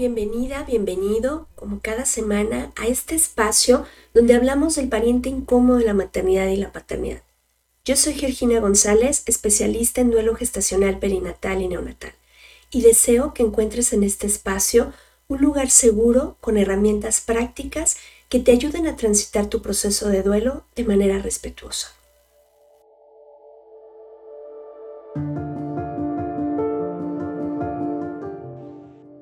Bienvenida, 0.00 0.62
bienvenido, 0.62 1.46
como 1.56 1.80
cada 1.80 2.06
semana, 2.06 2.72
a 2.76 2.86
este 2.86 3.14
espacio 3.14 3.84
donde 4.14 4.34
hablamos 4.34 4.76
del 4.76 4.88
pariente 4.88 5.28
incómodo 5.28 5.76
de 5.76 5.84
la 5.84 5.92
maternidad 5.92 6.48
y 6.48 6.56
la 6.56 6.72
paternidad. 6.72 7.20
Yo 7.84 7.96
soy 7.96 8.14
Georgina 8.14 8.60
González, 8.60 9.22
especialista 9.26 10.00
en 10.00 10.10
duelo 10.10 10.34
gestacional 10.34 10.98
perinatal 10.98 11.60
y 11.60 11.68
neonatal, 11.68 12.14
y 12.70 12.80
deseo 12.80 13.34
que 13.34 13.42
encuentres 13.42 13.92
en 13.92 14.02
este 14.02 14.26
espacio 14.26 14.94
un 15.28 15.42
lugar 15.42 15.68
seguro 15.68 16.38
con 16.40 16.56
herramientas 16.56 17.20
prácticas 17.20 17.98
que 18.30 18.40
te 18.40 18.52
ayuden 18.52 18.86
a 18.86 18.96
transitar 18.96 19.48
tu 19.48 19.60
proceso 19.60 20.08
de 20.08 20.22
duelo 20.22 20.64
de 20.76 20.84
manera 20.84 21.18
respetuosa. 21.18 21.88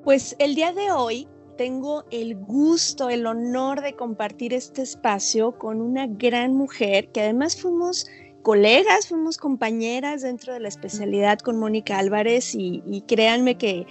Pues 0.09 0.35
el 0.39 0.55
día 0.55 0.73
de 0.73 0.91
hoy 0.91 1.27
tengo 1.55 2.03
el 2.09 2.35
gusto, 2.35 3.11
el 3.11 3.27
honor 3.27 3.81
de 3.81 3.93
compartir 3.93 4.55
este 4.55 4.81
espacio 4.81 5.51
con 5.59 5.81
una 5.81 6.07
gran 6.07 6.55
mujer 6.55 7.11
que 7.11 7.21
además 7.21 7.55
fuimos 7.55 8.07
colegas, 8.41 9.07
fuimos 9.07 9.37
compañeras 9.37 10.23
dentro 10.23 10.51
de 10.51 10.61
la 10.61 10.67
especialidad 10.67 11.37
con 11.37 11.59
Mónica 11.59 11.99
Álvarez 11.99 12.55
y, 12.55 13.03
créanme 13.07 13.59
que, 13.59 13.85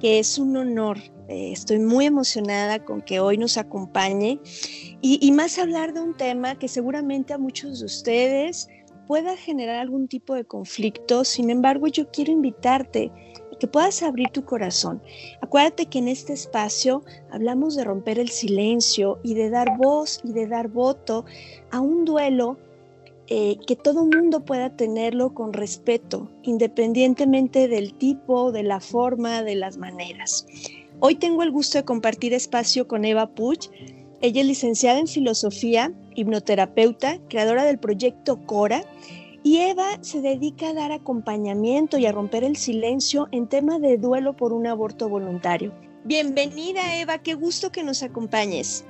que 0.00 0.18
es 0.18 0.38
un 0.40 0.56
honor 0.56 0.98
eh, 1.28 1.52
estoy 1.52 1.78
muy 1.78 2.06
emocionada 2.06 2.84
con 2.84 3.00
que 3.00 3.20
hoy 3.20 3.38
nos 3.38 3.56
acompañe 3.56 4.40
y, 5.00 5.24
y 5.24 5.30
más 5.30 5.56
hablar 5.56 5.94
de 5.94 6.00
un 6.00 6.16
tema 6.16 6.58
que 6.58 6.66
seguramente 6.66 7.32
a 7.32 7.38
muchos 7.38 7.78
de 7.78 7.86
ustedes 7.86 8.66
pueda 9.06 9.36
generar 9.36 9.78
algún 9.78 10.06
tipo 10.06 10.34
de 10.34 10.44
conflicto. 10.44 11.24
Sin 11.24 11.50
embargo, 11.50 11.88
yo 11.88 12.10
quiero 12.10 12.30
invitarte 12.32 13.10
que 13.60 13.68
puedas 13.68 14.02
abrir 14.02 14.30
tu 14.30 14.44
corazón. 14.44 15.00
Acuérdate 15.40 15.86
que 15.86 16.00
en 16.00 16.08
este 16.08 16.32
espacio 16.32 17.04
hablamos 17.30 17.76
de 17.76 17.84
romper 17.84 18.18
el 18.18 18.30
silencio 18.30 19.20
y 19.22 19.34
de 19.34 19.50
dar 19.50 19.76
voz 19.78 20.20
y 20.24 20.32
de 20.32 20.48
dar 20.48 20.68
voto 20.68 21.24
a 21.70 21.78
un 21.78 22.04
duelo 22.04 22.56
eh, 23.28 23.58
que 23.64 23.76
todo 23.76 24.04
mundo 24.06 24.40
pueda 24.44 24.70
tenerlo 24.70 25.34
con 25.34 25.52
respeto, 25.52 26.28
independientemente 26.42 27.68
del 27.68 27.94
tipo, 27.94 28.50
de 28.50 28.64
la 28.64 28.80
forma, 28.80 29.44
de 29.44 29.54
las 29.54 29.76
maneras. 29.76 30.46
Hoy 30.98 31.14
tengo 31.14 31.44
el 31.44 31.52
gusto 31.52 31.78
de 31.78 31.84
compartir 31.84 32.34
espacio 32.34 32.88
con 32.88 33.04
Eva 33.04 33.28
Puch. 33.28 33.70
Ella 34.20 34.40
es 34.40 34.46
licenciada 34.46 34.98
en 34.98 35.06
filosofía, 35.06 35.92
hipnoterapeuta, 36.16 37.20
creadora 37.28 37.64
del 37.64 37.78
proyecto 37.78 38.44
Cora. 38.46 38.84
Y 39.42 39.58
Eva 39.58 39.98
se 40.02 40.20
dedica 40.20 40.68
a 40.68 40.74
dar 40.74 40.92
acompañamiento 40.92 41.96
y 41.96 42.04
a 42.04 42.12
romper 42.12 42.44
el 42.44 42.56
silencio 42.56 43.28
en 43.32 43.48
tema 43.48 43.78
de 43.78 43.96
duelo 43.96 44.34
por 44.36 44.52
un 44.52 44.66
aborto 44.66 45.08
voluntario. 45.08 45.72
Bienvenida 46.04 46.98
Eva, 46.98 47.18
qué 47.18 47.34
gusto 47.34 47.72
que 47.72 47.82
nos 47.82 48.02
acompañes. 48.02 48.84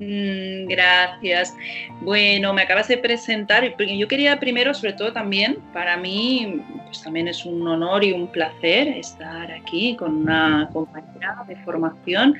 Mm, 0.00 0.66
gracias. 0.66 1.54
Bueno, 2.00 2.52
me 2.52 2.62
acabas 2.62 2.88
de 2.88 2.98
presentar. 2.98 3.76
Yo 3.78 4.08
quería 4.08 4.40
primero, 4.40 4.74
sobre 4.74 4.94
todo 4.94 5.12
también, 5.12 5.58
para 5.72 5.96
mí, 5.96 6.60
pues 6.86 7.00
también 7.02 7.28
es 7.28 7.46
un 7.46 7.66
honor 7.66 8.02
y 8.02 8.10
un 8.10 8.26
placer 8.26 8.88
estar 8.88 9.52
aquí 9.52 9.94
con 9.94 10.16
una 10.16 10.68
compañera 10.72 11.44
de 11.46 11.54
formación, 11.58 12.36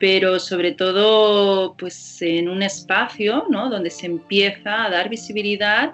pero 0.00 0.40
sobre 0.40 0.72
todo, 0.72 1.76
pues 1.76 2.20
en 2.22 2.48
un 2.48 2.64
espacio, 2.64 3.44
¿no? 3.48 3.70
Donde 3.70 3.90
se 3.90 4.06
empieza 4.06 4.86
a 4.86 4.90
dar 4.90 5.08
visibilidad 5.08 5.92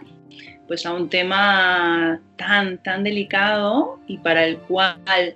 pues 0.67 0.85
a 0.87 0.93
un 0.93 1.09
tema 1.09 2.21
tan, 2.37 2.79
tan 2.83 3.05
delicado 3.05 4.01
y 4.07 4.19
para 4.19 4.45
el 4.45 4.59
cual 4.59 5.35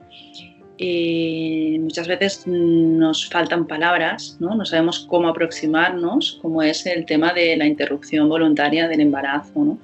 eh, 0.82 1.76
muchas 1.78 2.08
veces 2.08 2.46
nos 2.46 3.28
faltan 3.28 3.66
palabras, 3.66 4.38
¿no? 4.40 4.54
no 4.54 4.64
sabemos 4.64 5.00
cómo 5.10 5.28
aproximarnos, 5.28 6.38
como 6.40 6.62
es 6.62 6.86
el 6.86 7.04
tema 7.04 7.34
de 7.34 7.54
la 7.58 7.66
interrupción 7.66 8.30
voluntaria 8.30 8.88
del 8.88 9.02
embarazo. 9.02 9.62
¿no? 9.62 9.78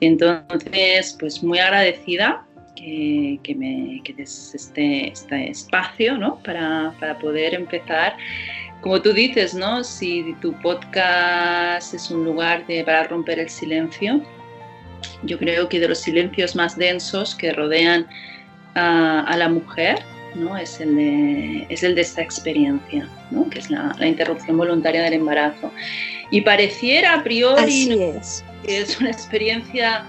Entonces, 0.00 1.16
pues 1.18 1.42
muy 1.42 1.58
agradecida 1.58 2.46
que, 2.76 3.40
que 3.42 3.56
me 3.56 4.00
que 4.04 4.12
des 4.12 4.54
este, 4.54 5.08
este 5.08 5.50
espacio 5.50 6.16
¿no? 6.16 6.38
para, 6.44 6.94
para, 7.00 7.18
poder 7.18 7.52
empezar. 7.54 8.16
Como 8.82 9.02
tú 9.02 9.12
dices, 9.12 9.52
¿no? 9.52 9.82
si 9.82 10.32
tu 10.40 10.52
podcast 10.60 11.92
es 11.92 12.08
un 12.08 12.24
lugar 12.24 12.64
de, 12.68 12.84
para 12.84 13.02
romper 13.02 13.40
el 13.40 13.48
silencio, 13.48 14.22
yo 15.22 15.38
creo 15.38 15.68
que 15.68 15.80
de 15.80 15.88
los 15.88 15.98
silencios 15.98 16.56
más 16.56 16.76
densos 16.76 17.34
que 17.34 17.52
rodean 17.52 18.06
a, 18.74 19.20
a 19.20 19.36
la 19.36 19.48
mujer, 19.48 20.02
¿no? 20.34 20.56
es, 20.56 20.80
el 20.80 20.96
de, 20.96 21.66
es 21.68 21.82
el 21.82 21.94
de 21.94 22.02
esta 22.02 22.22
experiencia, 22.22 23.08
¿no? 23.30 23.48
que 23.50 23.58
es 23.58 23.70
la, 23.70 23.94
la, 23.98 24.06
interrupción 24.06 24.56
voluntaria 24.56 25.02
del 25.02 25.14
embarazo. 25.14 25.72
Y 26.30 26.42
pareciera 26.42 27.14
a 27.14 27.24
priori 27.24 27.92
es. 27.92 28.44
que 28.64 28.78
es 28.78 29.00
una 29.00 29.10
experiencia 29.10 30.04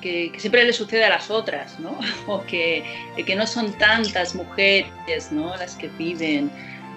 que, 0.00 0.30
que, 0.32 0.40
siempre 0.40 0.64
le 0.64 0.72
sucede 0.72 1.04
a 1.04 1.10
las 1.10 1.30
otras, 1.30 1.78
¿no? 1.80 1.98
o 2.26 2.42
que, 2.44 2.84
que 3.16 3.34
no 3.34 3.46
son 3.46 3.72
tantas 3.72 4.34
mujeres 4.34 5.32
¿no? 5.32 5.56
las 5.56 5.74
que 5.76 5.88
piden 5.88 6.50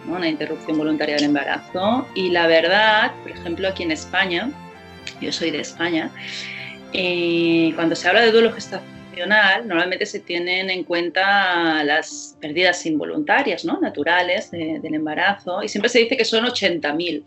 ¿no? 0.06 0.16
una 0.16 0.28
interrupción 0.28 0.78
voluntaria 0.78 1.16
del 1.16 1.26
embarazo. 1.26 2.08
Y 2.16 2.30
la 2.30 2.48
verdad, 2.48 3.12
por 3.24 3.32
ejemplo, 3.32 3.68
aquí 3.68 3.84
en 3.84 3.92
España, 3.92 4.52
yo 5.22 5.32
soy 5.32 5.52
de 5.52 5.62
España, 5.62 6.12
eh, 6.94 7.72
cuando 7.76 7.96
se 7.96 8.08
habla 8.08 8.22
de 8.22 8.32
duelo 8.32 8.52
gestacional, 8.52 9.68
normalmente 9.68 10.06
se 10.06 10.20
tienen 10.20 10.70
en 10.70 10.84
cuenta 10.84 11.84
las 11.84 12.38
pérdidas 12.40 12.86
involuntarias, 12.86 13.66
¿no? 13.66 13.80
naturales 13.80 14.52
de, 14.52 14.80
del 14.80 14.96
embarazo, 14.96 15.62
y 15.64 15.68
siempre 15.68 15.90
se 15.90 16.00
dice 16.00 16.18
que 16.18 16.26
son 16.26 16.46
80.000. 16.46 17.24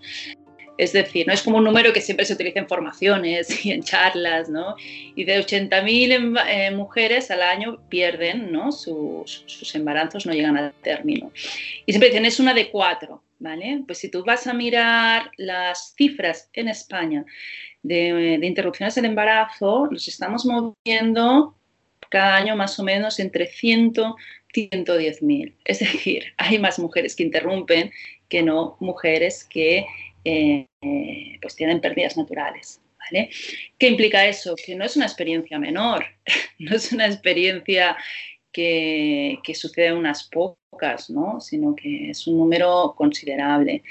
Es 0.78 0.92
decir, 0.92 1.26
no 1.26 1.32
es 1.32 1.42
como 1.42 1.58
un 1.58 1.64
número 1.64 1.92
que 1.92 2.00
siempre 2.00 2.24
se 2.24 2.32
utiliza 2.32 2.58
en 2.58 2.68
formaciones 2.68 3.64
y 3.64 3.72
en 3.72 3.82
charlas, 3.82 4.48
¿no? 4.48 4.74
Y 5.14 5.24
de 5.24 5.38
80.000 5.38 6.42
eh, 6.48 6.70
mujeres 6.70 7.30
al 7.30 7.42
año 7.42 7.78
pierden, 7.88 8.50
¿no? 8.50 8.72
Sus, 8.72 9.44
sus, 9.46 9.74
embarazos, 9.74 10.26
no 10.26 10.32
llegan 10.32 10.56
al 10.56 10.72
término. 10.82 11.30
Y 11.86 11.92
siempre 11.92 12.08
dicen, 12.08 12.24
es 12.24 12.40
una 12.40 12.54
de 12.54 12.70
cuatro, 12.70 13.22
¿vale? 13.42 13.82
Pues 13.86 13.98
si 13.98 14.10
tú 14.10 14.24
vas 14.24 14.46
a 14.46 14.54
mirar 14.54 15.30
las 15.36 15.94
cifras 15.96 16.48
en 16.52 16.68
España 16.68 17.24
de, 17.82 18.38
de 18.40 18.46
interrupciones 18.46 18.94
del 18.94 19.06
embarazo, 19.06 19.88
nos 19.90 20.06
estamos 20.06 20.46
moviendo 20.46 21.56
cada 22.08 22.36
año 22.36 22.54
más 22.56 22.78
o 22.78 22.84
menos 22.84 23.18
entre 23.18 23.46
100 23.46 23.92
y 24.54 24.68
110 24.68 25.22
mil. 25.22 25.56
Es 25.64 25.80
decir, 25.80 26.24
hay 26.36 26.58
más 26.58 26.78
mujeres 26.78 27.16
que 27.16 27.24
interrumpen 27.24 27.90
que 28.28 28.42
no 28.42 28.76
mujeres 28.80 29.44
que 29.44 29.84
eh, 30.24 30.66
pues 31.40 31.56
tienen 31.56 31.80
pérdidas 31.80 32.16
naturales. 32.16 32.80
¿Qué 33.78 33.88
implica 33.88 34.26
eso? 34.26 34.54
Que 34.56 34.74
no 34.74 34.84
es 34.84 34.96
una 34.96 35.06
experiencia 35.06 35.58
menor, 35.58 36.04
no 36.58 36.74
es 36.74 36.92
una 36.92 37.06
experiencia 37.06 37.96
que, 38.52 39.38
que 39.42 39.54
sucede 39.54 39.92
unas 39.92 40.28
pocas, 40.28 41.10
¿no? 41.10 41.40
sino 41.40 41.74
que 41.74 42.10
es 42.10 42.26
un 42.26 42.38
número 42.38 42.94
considerable. 42.96 43.82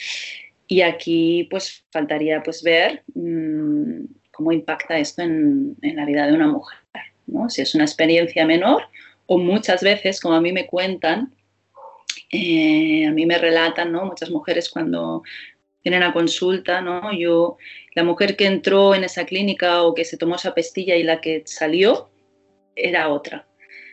Y 0.67 0.81
aquí 0.81 1.47
pues 1.49 1.83
faltaría 1.91 2.41
pues 2.43 2.63
ver 2.63 3.03
mmm, 3.13 4.05
cómo 4.31 4.51
impacta 4.51 4.97
esto 4.97 5.21
en, 5.21 5.75
en, 5.81 5.95
la 5.97 6.05
vida 6.05 6.27
de 6.27 6.33
una 6.33 6.47
mujer, 6.47 6.79
¿no? 7.27 7.49
Si 7.49 7.61
es 7.61 7.75
una 7.75 7.83
experiencia 7.83 8.45
menor 8.45 8.83
o 9.25 9.37
muchas 9.37 9.83
veces, 9.83 10.21
como 10.21 10.35
a 10.35 10.41
mí 10.41 10.53
me 10.53 10.67
cuentan, 10.67 11.33
eh, 12.31 13.05
a 13.05 13.11
mí 13.11 13.25
me 13.25 13.37
relatan, 13.37 13.91
¿no? 13.91 14.05
Muchas 14.05 14.29
mujeres 14.29 14.69
cuando 14.69 15.23
vienen 15.83 16.03
a 16.03 16.13
consulta, 16.13 16.81
¿no? 16.81 17.11
Yo, 17.13 17.57
la 17.93 18.03
mujer 18.03 18.35
que 18.37 18.45
entró 18.45 18.95
en 18.95 19.03
esa 19.03 19.25
clínica 19.25 19.83
o 19.83 19.93
que 19.93 20.05
se 20.05 20.17
tomó 20.17 20.35
esa 20.35 20.55
pastilla 20.55 20.95
y 20.95 21.03
la 21.03 21.19
que 21.19 21.43
salió 21.45 22.09
era 22.75 23.09
otra. 23.09 23.47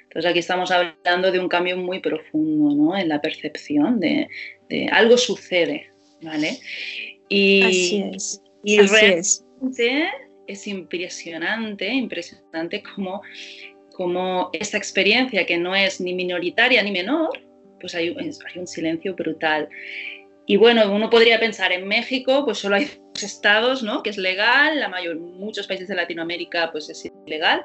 Entonces 0.08 0.30
aquí 0.30 0.38
estamos 0.38 0.70
hablando 0.70 1.30
de 1.30 1.38
un 1.38 1.48
cambio 1.48 1.76
muy 1.76 2.00
profundo, 2.00 2.74
¿no? 2.74 2.96
En 2.96 3.08
la 3.08 3.20
percepción 3.20 4.00
de, 4.00 4.28
de 4.68 4.88
algo 4.88 5.18
sucede, 5.18 5.90
¿vale? 6.22 6.58
Y, 7.28 7.62
Así 7.62 8.04
es. 8.14 8.42
Y 8.64 8.78
Así 8.78 8.94
realmente 8.94 9.18
es. 9.20 9.44
es. 10.46 10.66
impresionante, 10.66 11.88
impresionante 11.92 12.82
como, 12.82 13.20
como 13.92 14.48
esta 14.54 14.78
experiencia 14.78 15.44
que 15.44 15.58
no 15.58 15.76
es 15.76 16.00
ni 16.00 16.14
minoritaria 16.14 16.82
ni 16.82 16.90
menor, 16.90 17.38
pues 17.78 17.94
hay, 17.94 18.16
hay 18.18 18.58
un 18.58 18.66
silencio 18.66 19.14
brutal. 19.14 19.68
Y 20.46 20.56
bueno, 20.56 20.90
uno 20.90 21.10
podría 21.10 21.38
pensar 21.38 21.72
en 21.72 21.86
México, 21.86 22.46
pues 22.46 22.56
solo 22.56 22.76
hay 22.76 22.86
dos 23.12 23.22
estados, 23.22 23.82
¿no? 23.82 24.02
Que 24.02 24.08
es 24.08 24.16
legal, 24.16 24.80
la 24.80 24.88
mayor, 24.88 25.18
muchos 25.18 25.66
países 25.66 25.88
de 25.88 25.94
Latinoamérica, 25.94 26.72
pues 26.72 26.88
es 26.88 27.06
ilegal, 27.26 27.62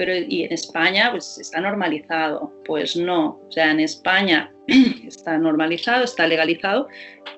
pero 0.00 0.16
y 0.16 0.44
en 0.44 0.52
España, 0.54 1.10
pues 1.10 1.36
está 1.38 1.60
normalizado. 1.60 2.50
Pues 2.64 2.96
no, 2.96 3.38
o 3.46 3.52
sea, 3.52 3.70
en 3.70 3.80
España 3.80 4.50
está 5.06 5.36
normalizado, 5.36 6.04
está 6.04 6.26
legalizado, 6.26 6.88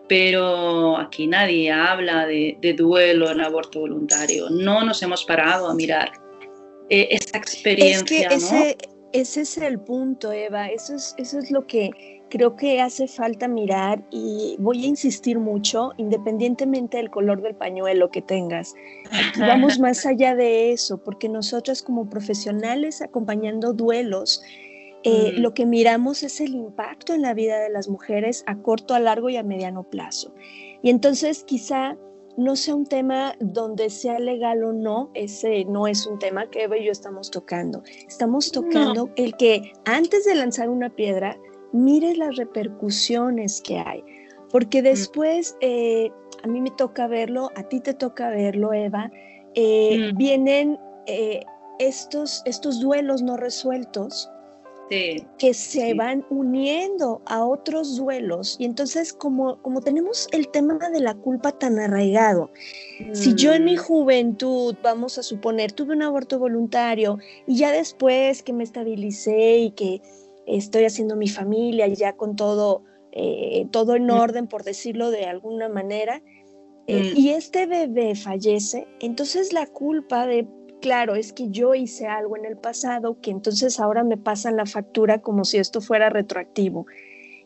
pero 0.08 0.96
aquí 0.96 1.26
nadie 1.26 1.72
habla 1.72 2.24
de, 2.24 2.56
de 2.60 2.72
duelo 2.74 3.32
en 3.32 3.40
aborto 3.40 3.80
voluntario. 3.80 4.48
No 4.48 4.84
nos 4.84 5.02
hemos 5.02 5.24
parado 5.24 5.66
a 5.66 5.74
mirar 5.74 6.12
eh, 6.88 7.08
esta 7.10 7.36
experiencia, 7.36 8.28
es 8.28 8.28
que 8.28 8.34
ese, 8.36 8.76
¿no? 8.80 8.92
ese 9.12 9.40
es 9.40 9.58
el 9.58 9.80
punto, 9.80 10.30
Eva. 10.30 10.68
Eso 10.68 10.94
es, 10.94 11.16
eso 11.18 11.40
es 11.40 11.50
lo 11.50 11.66
que 11.66 11.90
creo 12.32 12.56
que 12.56 12.80
hace 12.80 13.08
falta 13.08 13.46
mirar 13.46 14.02
y 14.10 14.56
voy 14.58 14.84
a 14.84 14.86
insistir 14.86 15.38
mucho, 15.38 15.92
independientemente 15.98 16.96
del 16.96 17.10
color 17.10 17.42
del 17.42 17.54
pañuelo 17.54 18.10
que 18.10 18.22
tengas. 18.22 18.74
Aquí 19.10 19.40
vamos 19.40 19.78
más 19.78 20.06
allá 20.06 20.34
de 20.34 20.72
eso, 20.72 20.96
porque 20.96 21.28
nosotras 21.28 21.82
como 21.82 22.08
profesionales 22.08 23.02
acompañando 23.02 23.74
duelos, 23.74 24.42
eh, 25.02 25.34
mm. 25.36 25.40
lo 25.42 25.52
que 25.52 25.66
miramos 25.66 26.22
es 26.22 26.40
el 26.40 26.54
impacto 26.54 27.12
en 27.12 27.20
la 27.20 27.34
vida 27.34 27.58
de 27.58 27.68
las 27.68 27.90
mujeres 27.90 28.44
a 28.46 28.56
corto, 28.56 28.94
a 28.94 28.98
largo 28.98 29.28
y 29.28 29.36
a 29.36 29.42
mediano 29.42 29.82
plazo. 29.82 30.32
Y 30.82 30.88
entonces 30.88 31.44
quizá 31.44 31.98
no 32.38 32.56
sea 32.56 32.74
un 32.74 32.86
tema 32.86 33.34
donde 33.40 33.90
sea 33.90 34.18
legal 34.18 34.64
o 34.64 34.72
no, 34.72 35.10
ese 35.12 35.66
no 35.66 35.86
es 35.86 36.06
un 36.06 36.18
tema 36.18 36.48
que 36.48 36.62
Eva 36.62 36.78
y 36.78 36.86
yo 36.86 36.92
estamos 36.92 37.30
tocando. 37.30 37.82
Estamos 38.08 38.50
tocando 38.50 39.08
no. 39.08 39.12
el 39.16 39.36
que 39.36 39.70
antes 39.84 40.24
de 40.24 40.34
lanzar 40.34 40.70
una 40.70 40.88
piedra, 40.88 41.36
mires 41.72 42.18
las 42.18 42.36
repercusiones 42.36 43.60
que 43.62 43.78
hay, 43.78 44.04
porque 44.50 44.82
después 44.82 45.56
eh, 45.60 46.10
a 46.42 46.46
mí 46.46 46.60
me 46.60 46.70
toca 46.70 47.06
verlo, 47.06 47.50
a 47.56 47.62
ti 47.64 47.80
te 47.80 47.94
toca 47.94 48.30
verlo, 48.30 48.72
Eva, 48.72 49.10
eh, 49.54 50.12
mm. 50.12 50.16
vienen 50.16 50.78
eh, 51.06 51.40
estos, 51.78 52.42
estos 52.44 52.80
duelos 52.80 53.22
no 53.22 53.36
resueltos. 53.36 54.30
Sí, 54.90 55.24
que 55.38 55.54
se 55.54 55.80
sí. 55.80 55.92
van 55.94 56.22
uniendo 56.28 57.22
a 57.24 57.46
otros 57.46 57.96
duelos 57.96 58.56
y 58.58 58.66
entonces 58.66 59.14
como, 59.14 59.56
como 59.62 59.80
tenemos 59.80 60.28
el 60.32 60.48
tema 60.48 60.90
de 60.90 61.00
la 61.00 61.14
culpa 61.14 61.52
tan 61.52 61.78
arraigado, 61.78 62.50
mm. 63.00 63.14
si 63.14 63.34
yo 63.34 63.54
en 63.54 63.64
mi 63.64 63.76
juventud, 63.76 64.74
vamos 64.82 65.16
a 65.16 65.22
suponer, 65.22 65.72
tuve 65.72 65.94
un 65.94 66.02
aborto 66.02 66.38
voluntario 66.38 67.18
y 67.46 67.56
ya 67.56 67.72
después 67.72 68.42
que 68.42 68.52
me 68.52 68.64
estabilicé 68.64 69.60
y 69.60 69.70
que 69.70 70.02
estoy 70.56 70.84
haciendo 70.84 71.16
mi 71.16 71.28
familia 71.28 71.86
ya 71.88 72.14
con 72.14 72.36
todo, 72.36 72.84
eh, 73.12 73.66
todo 73.70 73.96
en 73.96 74.10
orden, 74.10 74.46
por 74.46 74.64
decirlo 74.64 75.10
de 75.10 75.24
alguna 75.24 75.68
manera, 75.68 76.22
eh, 76.86 77.12
mm. 77.14 77.18
y 77.18 77.30
este 77.30 77.66
bebé 77.66 78.14
fallece, 78.14 78.86
entonces 79.00 79.52
la 79.52 79.66
culpa 79.66 80.26
de, 80.26 80.48
claro, 80.80 81.14
es 81.14 81.32
que 81.32 81.48
yo 81.48 81.74
hice 81.74 82.06
algo 82.06 82.36
en 82.36 82.44
el 82.44 82.56
pasado, 82.56 83.20
que 83.20 83.30
entonces 83.30 83.78
ahora 83.78 84.02
me 84.02 84.16
pasan 84.16 84.56
la 84.56 84.66
factura 84.66 85.20
como 85.22 85.44
si 85.44 85.58
esto 85.58 85.80
fuera 85.80 86.10
retroactivo. 86.10 86.86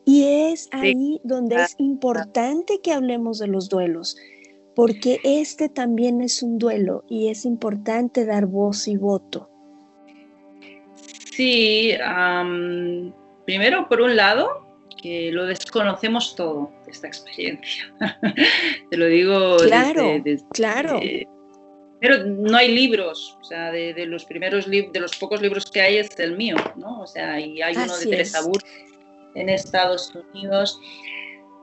Y 0.05 0.23
es 0.25 0.69
ahí 0.71 0.93
sí. 0.93 1.21
donde 1.25 1.57
es 1.57 1.75
importante 1.79 2.81
que 2.81 2.93
hablemos 2.93 3.41
de 3.41 3.49
los 3.49 3.69
duelos, 3.69 4.17
porque 4.75 5.19
este 5.25 5.69
también 5.69 6.23
es 6.23 6.43
un 6.43 6.59
duelo 6.59 7.05
y 7.09 7.29
es 7.29 7.45
importante 7.45 8.25
dar 8.25 8.47
voz 8.47 8.87
y 8.89 8.97
voto. 8.97 9.51
Sí, 11.37 11.93
um, 12.01 13.13
primero, 13.45 13.87
por 13.91 14.01
un 14.01 14.17
lado, 14.17 14.67
que 15.03 15.31
lo 15.31 15.45
desconocemos 15.45 16.35
todo, 16.35 16.73
esta 16.89 17.09
experiencia. 17.09 17.95
Te 18.91 18.97
lo 18.97 19.05
digo. 19.07 19.59
Claro, 19.59 20.03
desde, 20.03 20.21
desde, 20.23 20.49
claro. 20.55 20.99
Eh, 21.03 21.27
pero 22.01 22.25
no 22.25 22.57
hay 22.57 22.75
libros, 22.75 23.37
o 23.39 23.45
sea, 23.45 23.71
de, 23.71 23.93
de 23.93 24.07
los 24.07 24.25
primeros 24.25 24.67
libros, 24.67 24.95
de 24.95 25.01
los 25.01 25.15
pocos 25.17 25.43
libros 25.43 25.71
que 25.71 25.83
hay 25.83 25.99
es 25.99 26.19
el 26.19 26.39
mío, 26.39 26.57
¿no? 26.77 27.03
O 27.03 27.07
sea, 27.07 27.39
y 27.39 27.61
hay 27.61 27.77
uno 27.77 27.99
de 27.99 28.07
Teresa 28.07 28.41
Bur 28.41 28.63
en 29.35 29.51
Estados 29.51 30.15
Unidos. 30.15 30.81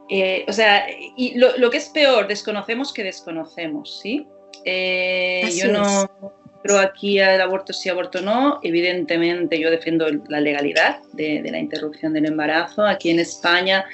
Eh, 0.10 0.46
o 0.48 0.54
sea, 0.54 0.86
y 1.18 1.36
lo, 1.36 1.58
lo, 1.58 1.72
que 1.72 1.78
es 1.78 1.90
peor, 1.90 2.28
desconocemos 2.28 2.94
que 2.94 3.04
desconocemos, 3.04 4.00
¿sí? 4.02 4.28
Eh, 4.66 5.50
yo 5.56 5.72
no, 5.72 6.04
es 6.04 6.43
pero 6.64 6.80
aquí 6.80 7.20
el 7.20 7.42
aborto 7.42 7.74
sí, 7.74 7.90
aborto 7.90 8.22
no. 8.22 8.60
Evidentemente 8.64 9.60
yo 9.60 9.70
defiendo 9.70 10.08
la 10.30 10.40
legalidad 10.40 11.00
de, 11.12 11.42
de 11.42 11.52
la 11.52 11.60
interrupción 11.60 12.14
del 12.14 12.26
embarazo. 12.26 12.86
Aquí 12.86 13.10
en 13.10 13.20
España 13.20 13.86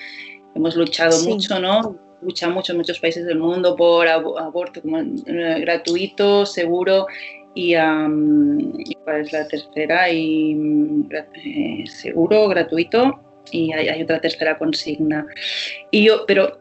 hemos 0.56 0.76
luchado 0.76 1.12
sí. 1.12 1.28
mucho, 1.28 1.60
¿no? 1.60 1.98
Lucha 2.22 2.50
mucho 2.50 2.74
en 2.74 2.78
muchos 2.78 3.00
países 3.00 3.26
del 3.26 3.40
mundo 3.40 3.76
por 3.76 4.08
aborto 4.08 4.82
como, 4.82 5.00
eh, 5.00 5.60
gratuito, 5.62 6.46
seguro 6.46 7.08
y, 7.56 7.76
um, 7.76 8.74
¿cuál 9.04 9.22
es 9.22 9.32
la 9.32 9.48
tercera? 9.48 10.10
Y 10.10 10.56
eh, 11.46 11.84
seguro, 11.88 12.48
gratuito 12.48 13.20
y 13.52 13.72
hay, 13.74 13.88
hay, 13.88 14.04
otra 14.04 14.20
tercera 14.20 14.58
consigna. 14.58 15.26
Y 15.92 16.04
yo, 16.04 16.26
pero 16.26 16.60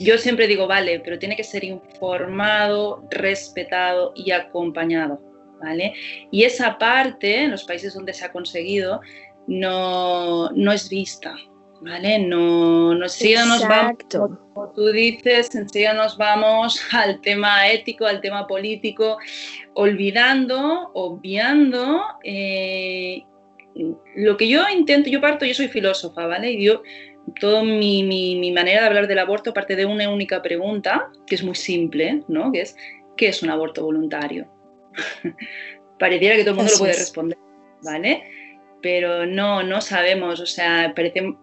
yo 0.00 0.18
siempre 0.18 0.46
digo, 0.46 0.66
vale, 0.66 1.00
pero 1.00 1.18
tiene 1.18 1.36
que 1.36 1.44
ser 1.44 1.64
informado, 1.64 3.06
respetado 3.10 4.12
y 4.16 4.30
acompañado. 4.30 5.20
¿Vale? 5.64 5.94
Y 6.30 6.44
esa 6.44 6.78
parte, 6.78 7.44
en 7.44 7.50
los 7.50 7.64
países 7.64 7.94
donde 7.94 8.12
se 8.12 8.24
ha 8.24 8.32
conseguido, 8.32 9.00
no, 9.46 10.50
no 10.50 10.72
es 10.72 10.88
vista, 10.88 11.34
¿vale? 11.80 12.18
No, 12.18 12.94
no 12.94 13.04
enseguida 13.04 13.44
nos 13.46 13.66
vamos, 13.66 13.96
como 14.08 14.72
tú 14.74 14.86
dices, 14.88 15.54
enseguida 15.54 15.94
nos 15.94 16.16
vamos 16.16 16.80
al 16.92 17.20
tema 17.20 17.70
ético, 17.70 18.06
al 18.06 18.20
tema 18.20 18.46
político, 18.46 19.18
olvidando, 19.74 20.90
obviando 20.94 22.02
eh, 22.22 23.22
lo 24.16 24.36
que 24.36 24.48
yo 24.48 24.68
intento, 24.68 25.10
yo 25.10 25.20
parto, 25.20 25.44
yo 25.44 25.54
soy 25.54 25.68
filósofa, 25.68 26.26
¿vale? 26.26 26.52
Y 26.52 26.64
yo, 26.64 26.82
toda 27.40 27.62
mi, 27.62 28.02
mi, 28.02 28.36
mi, 28.36 28.52
manera 28.52 28.82
de 28.82 28.86
hablar 28.86 29.08
del 29.08 29.18
aborto 29.18 29.52
parte 29.52 29.76
de 29.76 29.86
una 29.86 30.08
única 30.10 30.42
pregunta, 30.42 31.08
que 31.26 31.34
es 31.34 31.42
muy 31.42 31.54
simple, 31.54 32.22
¿no? 32.28 32.52
Que 32.52 32.60
es, 32.60 32.76
¿qué 33.16 33.28
es 33.28 33.42
un 33.42 33.50
aborto 33.50 33.82
voluntario? 33.82 34.53
Pareciera 35.98 36.36
que 36.36 36.42
todo 36.42 36.52
el 36.52 36.56
mundo 36.56 36.72
lo 36.72 36.78
puede 36.78 36.94
responder, 36.94 37.38
¿vale? 37.82 38.22
Pero 38.82 39.26
no, 39.26 39.62
no 39.62 39.80
sabemos, 39.80 40.40
o 40.40 40.46
sea, 40.46 40.92
parece 40.94 41.34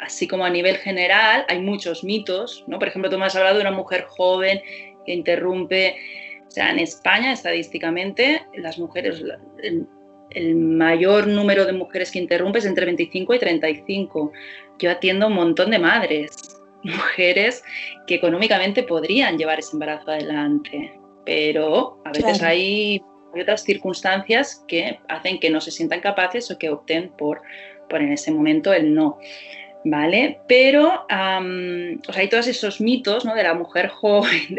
así 0.00 0.28
como 0.28 0.44
a 0.44 0.50
nivel 0.50 0.76
general 0.76 1.44
hay 1.48 1.60
muchos 1.60 2.04
mitos, 2.04 2.64
¿no? 2.66 2.78
Por 2.78 2.88
ejemplo, 2.88 3.10
tú 3.10 3.18
me 3.18 3.26
has 3.26 3.36
hablado 3.36 3.56
de 3.56 3.62
una 3.62 3.72
mujer 3.72 4.04
joven 4.08 4.60
que 5.04 5.12
interrumpe, 5.12 5.96
o 6.46 6.50
sea, 6.50 6.70
en 6.70 6.78
España 6.78 7.32
estadísticamente 7.32 8.46
las 8.54 8.78
mujeres, 8.78 9.22
el, 9.62 9.86
el 10.30 10.54
mayor 10.54 11.26
número 11.26 11.64
de 11.64 11.72
mujeres 11.72 12.10
que 12.10 12.18
interrumpe 12.18 12.58
es 12.58 12.66
entre 12.66 12.86
25 12.86 13.34
y 13.34 13.38
35. 13.38 14.32
Yo 14.78 14.90
atiendo 14.90 15.26
un 15.26 15.34
montón 15.34 15.70
de 15.70 15.78
madres, 15.78 16.30
mujeres 16.82 17.62
que 18.06 18.16
económicamente 18.16 18.82
podrían 18.82 19.38
llevar 19.38 19.58
ese 19.58 19.74
embarazo 19.74 20.10
adelante, 20.10 20.97
pero 21.28 22.00
a 22.06 22.10
veces 22.10 22.38
claro. 22.38 22.52
hay 22.54 23.02
hay 23.34 23.42
otras 23.42 23.62
circunstancias 23.62 24.64
que 24.66 24.98
hacen 25.08 25.38
que 25.38 25.50
no 25.50 25.60
se 25.60 25.70
sientan 25.70 26.00
capaces 26.00 26.50
o 26.50 26.58
que 26.58 26.70
opten 26.70 27.10
por, 27.10 27.42
por 27.90 28.00
en 28.00 28.12
ese 28.12 28.30
momento 28.30 28.72
el 28.72 28.94
no. 28.94 29.18
¿Vale? 29.84 30.40
Pero 30.48 31.06
hay 31.08 32.28
todos 32.28 32.48
esos 32.48 32.80
mitos 32.80 33.24
¿no? 33.24 33.34
de 33.34 33.42
la 33.42 33.54
mujer 33.54 33.88
joven, 34.00 34.56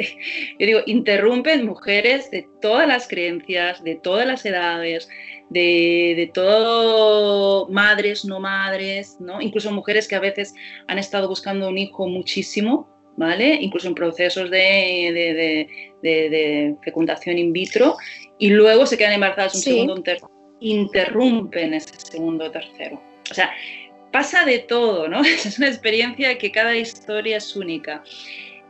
yo 0.59 0.65
digo, 0.65 0.79
interrumpen 0.85 1.65
mujeres 1.65 2.31
de 2.31 2.47
todas 2.61 2.87
las 2.87 3.07
creencias, 3.07 3.83
de 3.83 3.95
todas 3.95 4.25
las 4.25 4.45
edades, 4.45 5.09
de, 5.49 6.13
de 6.15 6.31
todo, 6.33 7.67
madres, 7.69 8.23
no 8.23 8.39
madres, 8.39 9.17
¿no? 9.19 9.41
incluso 9.41 9.71
mujeres 9.71 10.07
que 10.07 10.15
a 10.15 10.19
veces 10.19 10.53
han 10.87 10.99
estado 10.99 11.27
buscando 11.27 11.67
un 11.67 11.77
hijo 11.77 12.07
muchísimo, 12.07 12.87
¿vale? 13.19 13.57
incluso 13.59 13.89
en 13.89 13.95
procesos 13.95 14.49
de, 14.49 15.67
de 16.01 16.75
fecundación 16.81 17.37
in 17.37 17.51
vitro, 17.51 17.97
y 18.37 18.49
luego 18.49 18.85
se 18.85 18.97
quedan 18.97 19.13
embarazadas 19.13 19.55
un 19.55 19.61
segundo, 19.61 19.93
un 19.95 20.03
tercero, 20.03 20.31
interrumpen 20.61 21.73
ese 21.73 21.93
segundo 21.99 22.45
o 22.45 22.51
tercero. 22.51 23.01
O 23.29 23.33
sea, 23.33 23.51
pasa 24.11 24.45
de 24.45 24.59
todo, 24.59 25.09
¿no? 25.09 25.21
Es 25.45 25.57
una 25.57 25.67
experiencia 25.67 26.37
que 26.37 26.49
cada 26.49 26.75
historia 26.75 27.37
es 27.37 27.55
única. 27.57 28.01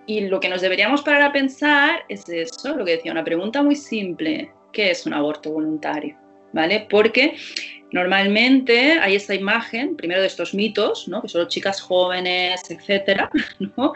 Y 0.08 0.22
lo 0.22 0.40
que 0.40 0.50
nos 0.50 0.62
deberíamos 0.62 1.04
parar 1.04 1.22
a 1.22 1.32
pensar 1.32 2.04
es 2.10 2.28
eso, 2.28 2.76
lo 2.76 2.84
que 2.84 2.94
decía, 2.94 3.12
una 3.12 3.24
pregunta 3.24 3.62
muy 3.62 3.76
simple, 3.76 4.52
¿qué 4.74 4.90
es 4.90 5.06
un 5.06 5.14
aborto 5.14 5.52
voluntario? 5.52 6.18
¿Vale? 6.52 6.88
Porque 6.90 7.36
normalmente 7.92 9.00
hay 9.00 9.16
esta 9.16 9.36
imagen, 9.36 9.96
primero 9.96 10.22
de 10.22 10.28
estos 10.28 10.54
mitos, 10.54 11.08
¿no? 11.08 11.22
que 11.22 11.28
son 11.28 11.48
chicas 11.48 11.82
jóvenes, 11.82 12.62
etcétera, 12.70 13.30
¿no? 13.78 13.94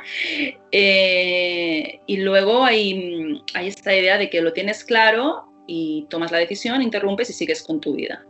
Eh, 0.72 2.00
y 2.06 2.18
luego 2.18 2.64
hay, 2.64 3.42
hay 3.54 3.68
esta 3.68 3.96
idea 3.96 4.18
de 4.18 4.30
que 4.30 4.42
lo 4.42 4.54
tienes 4.54 4.84
claro 4.84 5.46
y 5.68 6.06
tomas 6.10 6.32
la 6.32 6.40
decisión, 6.40 6.82
interrumpes 6.82 7.30
y 7.30 7.34
sigues 7.34 7.64
con 7.64 7.80
tu 7.80 7.96
vida 7.96 8.26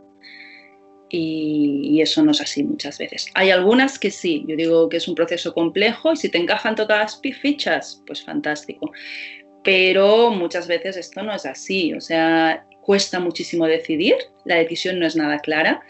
y, 1.16 2.00
eso 2.00 2.22
no 2.22 2.32
es 2.32 2.40
así 2.40 2.62
muchas 2.62 2.98
veces. 2.98 3.26
Hay 3.34 3.50
algunas 3.50 3.98
que 3.98 4.10
sí, 4.10 4.44
yo 4.48 4.56
digo 4.56 4.88
que 4.88 4.96
es 4.98 5.08
un 5.08 5.14
proceso 5.14 5.54
complejo 5.54 6.12
y 6.12 6.16
si 6.16 6.28
te 6.28 6.38
encajan 6.38 6.74
todas 6.74 7.20
las 7.22 7.36
fichas, 7.40 8.02
pues 8.06 8.22
fantástico. 8.22 8.90
Pero 9.62 10.30
muchas 10.30 10.66
veces 10.66 10.96
esto 10.96 11.22
no 11.22 11.34
es 11.34 11.46
así, 11.46 11.94
o 11.94 12.00
sea, 12.00 12.66
cuesta 12.84 13.18
muchísimo 13.18 13.66
decidir, 13.66 14.16
la 14.44 14.56
decisión 14.56 14.98
no 14.98 15.06
es 15.06 15.16
nada 15.16 15.38
clara. 15.38 15.82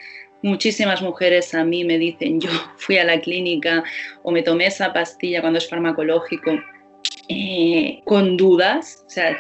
Muchísimas 0.43 1.03
mujeres 1.03 1.55
a 1.55 1.65
mí 1.65 1.85
me 1.85 1.99
dicen, 1.99 2.41
yo 2.41 2.51
fui 2.77 2.99
a 2.99 3.05
la 3.05 3.21
clínica 3.21 3.83
o 4.23 4.31
me 4.31 4.43
tomé 4.43 4.67
esa 4.67 4.93
pastilla 4.93 5.41
cuando 5.41 5.59
es 5.59 5.69
farmacológico 5.69 6.53
eh, 7.29 8.01
con 8.05 8.37
dudas, 8.37 9.05
o 9.07 9.11
sea, 9.11 9.37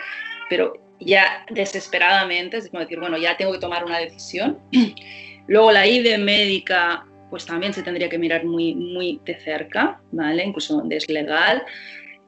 pero 0.48 0.74
ya 1.00 1.44
desesperadamente, 1.50 2.56
es 2.56 2.68
como 2.68 2.80
decir, 2.80 2.98
bueno, 2.98 3.18
ya 3.18 3.36
tengo 3.36 3.52
que 3.52 3.58
tomar 3.58 3.84
una 3.84 3.98
decisión. 3.98 4.58
Luego 5.46 5.72
la 5.72 5.86
ID 5.86 6.18
médica, 6.18 7.04
pues 7.30 7.44
también 7.44 7.72
se 7.72 7.82
tendría 7.82 8.08
que 8.08 8.18
mirar 8.18 8.44
muy, 8.44 8.74
muy 8.74 9.20
de 9.24 9.38
cerca, 9.38 10.00
¿vale? 10.12 10.44
Incluso 10.44 10.76
donde 10.76 10.96
es 10.96 11.08
legal. 11.08 11.62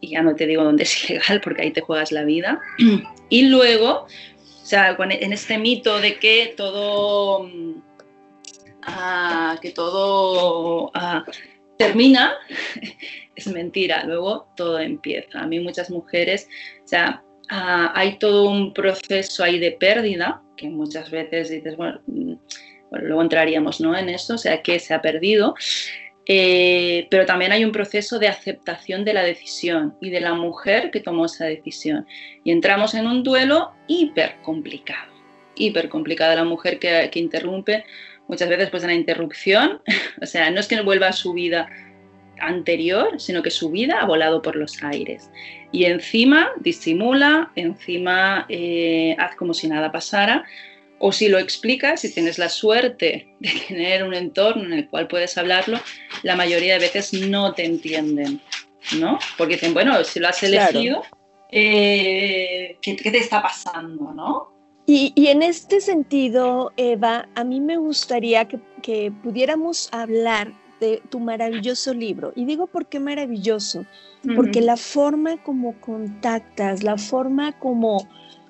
Y 0.01 0.11
ya 0.11 0.23
no 0.23 0.35
te 0.35 0.47
digo 0.47 0.63
dónde 0.63 0.83
es 0.83 1.05
ilegal 1.11 1.41
porque 1.41 1.63
ahí 1.63 1.71
te 1.71 1.81
juegas 1.81 2.13
la 2.13 2.25
vida. 2.25 2.61
Y 3.29 3.49
luego, 3.49 4.07
o 4.67 4.69
sea, 4.69 4.97
en 4.99 5.33
este 5.33 5.59
mito 5.59 6.01
de 6.01 6.19
que 6.19 6.53
todo, 6.57 7.49
ah, 8.83 9.57
que 9.63 9.71
todo 9.71 10.91
ah, 10.93 11.25
termina, 11.79 12.35
es 13.37 13.47
mentira. 13.47 14.03
Luego 14.03 14.49
todo 14.57 14.81
empieza. 14.81 15.39
A 15.39 15.47
mí 15.47 15.61
muchas 15.61 15.89
mujeres, 15.89 16.49
o 16.85 16.89
sea, 16.89 17.23
ah, 17.49 17.93
hay 17.95 18.19
todo 18.19 18.51
un 18.51 18.75
proceso 18.75 19.45
ahí 19.45 19.61
de 19.61 19.71
pérdida 19.71 20.43
que 20.57 20.69
muchas 20.69 21.13
veces 21.13 21.49
dices, 21.49 21.77
bueno, 21.77 22.01
bueno, 22.09 22.39
luego 23.07 23.23
entraríamos 23.23 23.81
¿no? 23.81 23.97
en 23.97 24.09
eso, 24.09 24.35
o 24.35 24.39
sea, 24.39 24.63
que 24.63 24.81
se 24.81 24.95
ha 24.95 25.01
perdido. 25.01 25.55
Eh, 26.29 27.07
pero 27.09 27.25
también 27.25 27.53
hay 27.53 27.65
un 27.65 27.71
proceso 27.71 28.19
de 28.19 28.27
aceptación 28.27 29.05
de 29.05 29.15
la 29.15 29.23
decisión 29.23 29.97
y 30.01 30.11
de 30.11 30.21
la 30.21 30.35
mujer 30.35 30.91
que 30.91 31.01
tomó 31.01 31.27
esa 31.27 31.45
decisión. 31.45 32.07
Y 32.45 32.51
entramos 32.51 32.95
en 32.95 33.07
un 33.07 33.23
duelo 33.23 33.73
hiper 33.87 34.37
complicado, 34.43 35.13
hiper 35.55 35.89
complicado. 35.89 36.35
La 36.35 36.45
mujer 36.45 36.79
que, 36.79 37.09
que 37.11 37.21
interrumpe 37.21 37.85
muchas 38.29 38.49
veces 38.49 38.71
pues 38.71 38.83
en 38.83 38.91
la 38.91 38.95
interrupción, 38.95 39.81
o 40.21 40.27
sea, 40.27 40.51
no 40.51 40.61
es 40.61 40.67
que 40.67 40.81
vuelva 40.81 41.09
a 41.09 41.13
su 41.13 41.33
vida 41.33 41.69
anterior, 42.39 43.21
sino 43.21 43.43
que 43.43 43.51
su 43.51 43.71
vida 43.71 44.01
ha 44.01 44.07
volado 44.07 44.43
por 44.43 44.57
los 44.57 44.83
aires. 44.83 45.31
Y 45.73 45.85
encima 45.85 46.51
disimula, 46.61 47.51
encima 47.57 48.47
eh, 48.49 49.17
haz 49.19 49.37
como 49.37 49.55
si 49.55 49.69
nada 49.69 49.93
pasara, 49.93 50.45
o 50.99 51.13
si 51.13 51.29
lo 51.29 51.39
explicas, 51.39 52.01
si 52.01 52.13
tienes 52.13 52.39
la 52.39 52.49
suerte 52.49 53.29
de 53.41 53.51
tener 53.69 54.05
un 54.05 54.15
entorno 54.15 54.65
en 54.65 54.73
el 54.73 54.89
cual 54.89 55.09
puedes 55.09 55.37
hablarlo, 55.37 55.79
la 56.23 56.37
mayoría 56.37 56.75
de 56.75 56.81
veces 56.81 57.13
no 57.13 57.55
te 57.55 57.65
entienden, 57.65 58.41
¿no? 58.99 59.19
Porque 59.37 59.55
dicen, 59.55 59.75
bueno, 59.75 60.03
si 60.05 60.21
lo 60.21 60.29
has 60.29 60.43
elegido, 60.43 61.03
eh, 61.51 62.77
¿qué, 62.81 62.95
te 62.95 63.19
está 63.19 63.43
pasando, 63.43 64.13
no? 64.13 64.53
Y, 64.87 65.13
en 65.17 65.43
este 65.43 65.81
sentido, 65.81 66.73
Eva, 66.77 67.29
a 67.35 67.43
mí 67.43 67.61
me 67.61 67.77
gustaría 67.77 68.47
que, 68.47 68.61
que 68.83 69.13
pudiéramos 69.23 69.89
hablar 69.93 70.53
de 70.81 71.03
tu 71.09 71.19
maravilloso 71.19 71.93
libro. 71.93 72.33
Y 72.37 72.45
digo 72.45 72.67
por 72.67 72.87
qué 72.87 73.01
maravilloso, 73.01 73.85
porque 74.35 74.61
la 74.61 74.77
forma 74.77 75.43
como 75.43 75.81
contactas, 75.81 76.83
la 76.83 76.99
forma 76.99 77.59
como 77.59 78.09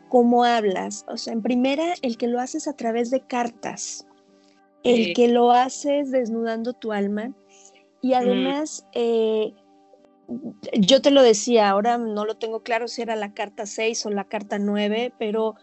cómo 0.09 0.45
hablas. 0.45 1.05
O 1.09 1.17
sea, 1.17 1.33
en 1.33 1.43
primera, 1.43 1.95
el 2.03 2.17
que 2.17 2.27
lo 2.27 2.41
haces 2.41 2.69
a 2.69 2.75
través 2.75 3.11
de 3.11 3.21
cartas, 3.21 4.07
el 4.83 5.15
que 5.15 5.29
lo 5.29 5.51
haces 5.51 6.11
desnudando 6.11 6.73
tu 6.73 6.93
alma 6.93 7.33
y 8.01 8.15
además, 8.15 8.87
eh, 8.93 9.55
yo 10.73 11.01
te 11.03 11.11
lo 11.11 11.23
decía, 11.23 11.71
ahora 11.71 11.99
no 11.99 12.25
lo 12.25 12.37
tengo 12.37 12.63
claro 12.63 12.89
si 12.89 13.03
era 13.03 13.17
la 13.17 13.33
carta 13.33 13.67
6 13.67 14.07
o 14.07 14.11
la 14.11 14.25
carta 14.25 14.59
9, 14.59 15.13
pero 15.19 15.55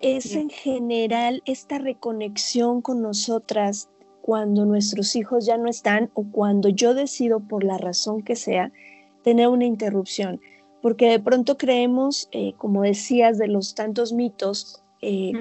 es 0.00 0.34
en 0.34 0.48
general 0.48 1.42
esta 1.44 1.78
reconexión 1.78 2.80
con 2.80 3.02
nosotras 3.02 3.90
cuando 4.22 4.64
nuestros 4.64 5.14
hijos 5.16 5.46
ya 5.46 5.58
no 5.58 5.68
están 5.68 6.10
o 6.14 6.24
cuando 6.30 6.68
yo 6.68 6.94
decido 6.94 7.40
por 7.40 7.64
la 7.64 7.78
razón 7.78 8.22
que 8.22 8.36
sea 8.36 8.72
tener 9.22 9.48
una 9.48 9.66
interrupción. 9.66 10.40
Porque 10.82 11.10
de 11.10 11.20
pronto 11.20 11.58
creemos, 11.58 12.28
eh, 12.32 12.54
como 12.56 12.82
decías, 12.82 13.36
de 13.36 13.48
los 13.48 13.74
tantos 13.74 14.14
mitos, 14.14 14.82
eh, 15.02 15.32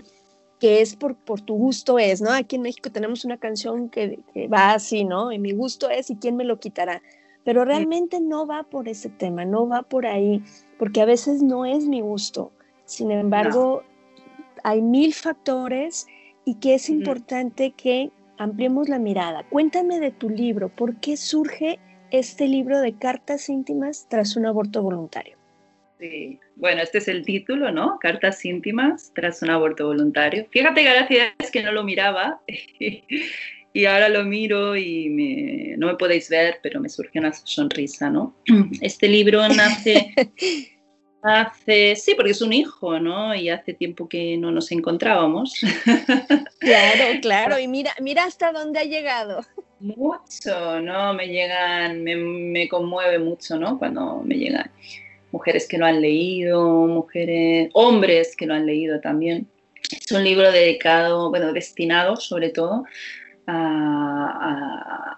que 0.60 0.82
es 0.82 0.96
por, 0.96 1.16
por 1.16 1.42
tu 1.42 1.56
gusto 1.56 2.00
es, 2.00 2.22
¿no? 2.22 2.32
Aquí 2.32 2.58
en 2.58 2.64
México 2.64 2.92
tenemos 2.92 3.26
una 3.26 3.38
canción 3.38 3.90
que, 3.90 4.20
va 4.52 4.74
así, 4.74 5.04
¿no? 5.04 5.32
Y 5.32 5.40
mi 5.40 5.54
gusto 5.54 5.90
es 5.90 6.10
y 6.10 6.16
quién 6.16 6.36
me 6.36 6.44
lo 6.44 6.60
quitará. 6.60 7.02
Pero 7.44 7.66
realmente 7.66 8.20
no 8.20 8.46
va 8.46 8.64
por 8.64 8.88
ese 8.88 9.10
tema, 9.10 9.46
no 9.46 9.68
va 9.68 9.82
por 9.84 10.06
ahí, 10.06 10.44
porque 10.78 11.02
a 11.02 11.06
veces 11.06 11.42
no 11.42 11.66
es 11.66 11.88
mi 11.88 12.02
gusto. 12.02 12.52
Sin 12.86 13.12
embargo, 13.12 13.84
hay 14.64 14.82
mil 14.82 15.14
factores 15.14 16.06
y 16.46 16.56
que 16.56 16.76
es 16.76 16.90
importante 16.90 17.72
que 17.72 18.12
ampliemos 18.38 18.90
la 18.90 19.00
mirada. 19.00 19.48
Cuéntame 19.50 20.00
de 20.00 20.12
tu 20.12 20.30
libro, 20.30 20.70
¿por 20.70 20.98
qué 20.98 21.16
surge 21.16 21.80
este 22.12 22.48
libro 22.48 22.80
de 22.82 22.94
cartas 22.94 23.50
íntimas 23.50 24.08
tras 24.10 24.36
un 24.36 24.46
aborto 24.46 24.82
voluntario. 24.82 25.39
Sí, 26.00 26.40
bueno, 26.56 26.82
este 26.82 27.00
es 27.00 27.10
el 27.10 27.26
título, 27.26 27.72
¿no? 27.72 28.00
Cartas 28.00 28.46
íntimas 28.46 29.12
tras 29.14 29.42
un 29.42 29.50
aborto 29.50 29.88
voluntario. 29.88 30.48
Fíjate 30.50 30.82
que 30.82 30.90
gracias 30.90 31.34
es 31.40 31.52
que 31.52 31.62
no 31.62 31.74
lo 31.74 31.84
miraba 31.84 32.40
y 33.74 33.86
ahora 33.86 34.08
lo 34.08 34.24
miro 34.24 34.78
y 34.78 35.76
no 35.78 35.88
me 35.88 35.96
podéis 35.96 36.30
ver, 36.30 36.60
pero 36.64 36.80
me 36.80 36.88
surge 36.88 37.20
una 37.20 37.34
sonrisa, 37.34 38.10
¿no? 38.10 38.34
Este 38.82 39.10
libro 39.10 39.46
nace 39.50 40.14
hace, 41.22 41.98
sí, 41.98 42.14
porque 42.16 42.32
es 42.32 42.42
un 42.42 42.54
hijo, 42.54 42.98
¿no? 43.00 43.36
Y 43.36 43.50
hace 43.50 43.74
tiempo 43.74 44.08
que 44.08 44.38
no 44.38 44.52
nos 44.52 44.72
encontrábamos. 44.72 45.54
Claro, 46.60 47.20
claro, 47.22 47.58
y 47.58 47.70
mira, 47.70 47.96
mira 48.02 48.26
hasta 48.26 48.52
dónde 48.52 48.80
ha 48.80 48.84
llegado. 48.84 49.46
Mucho, 49.80 50.82
¿no? 50.82 51.14
Me 51.14 51.28
llegan, 51.28 52.04
me, 52.04 52.68
conmueve 52.68 53.18
mucho, 53.18 53.58
¿no? 53.58 53.80
Cuando 53.80 54.22
me 54.26 54.36
llegan 54.36 54.70
mujeres 55.32 55.68
que 55.68 55.78
lo 55.78 55.86
han 55.86 56.02
leído, 56.02 56.88
mujeres, 56.88 57.70
hombres 57.74 58.36
que 58.36 58.46
lo 58.46 58.54
han 58.54 58.66
leído 58.66 59.00
también. 59.00 59.48
Es 59.92 60.12
un 60.12 60.24
libro 60.24 60.52
dedicado, 60.52 61.30
bueno, 61.30 61.54
destinado 61.54 62.16
sobre 62.16 62.50
todo 62.50 62.86
a, 63.48 65.18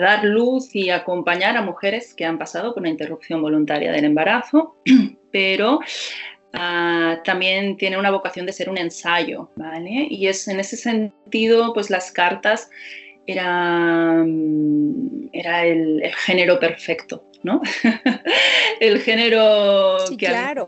dar 0.00 0.24
luz 0.24 0.74
y 0.74 0.90
acompañar 0.90 1.56
a 1.56 1.62
mujeres 1.62 2.14
que 2.14 2.24
han 2.24 2.38
pasado 2.38 2.72
por 2.72 2.82
una 2.82 2.90
interrupción 2.90 3.42
voluntaria 3.42 3.92
del 3.92 4.04
embarazo, 4.04 4.76
pero 5.32 5.80
ah, 6.54 7.20
también 7.24 7.76
tiene 7.76 7.98
una 7.98 8.10
vocación 8.10 8.46
de 8.46 8.52
ser 8.52 8.68
un 8.68 8.78
ensayo, 8.78 9.50
¿vale? 9.56 10.06
Y 10.10 10.26
es 10.26 10.48
en 10.48 10.60
ese 10.60 10.76
sentido, 10.76 11.72
pues 11.74 11.90
las 11.90 12.10
cartas 12.10 12.70
era, 13.32 14.22
mm, 14.24 15.30
era 15.32 15.64
el, 15.64 16.02
género 16.26 16.58
perfecto, 16.58 17.24
¿no? 17.42 17.60
el 18.80 19.00
género 19.00 19.96
que, 20.18 20.28
a 20.28 20.64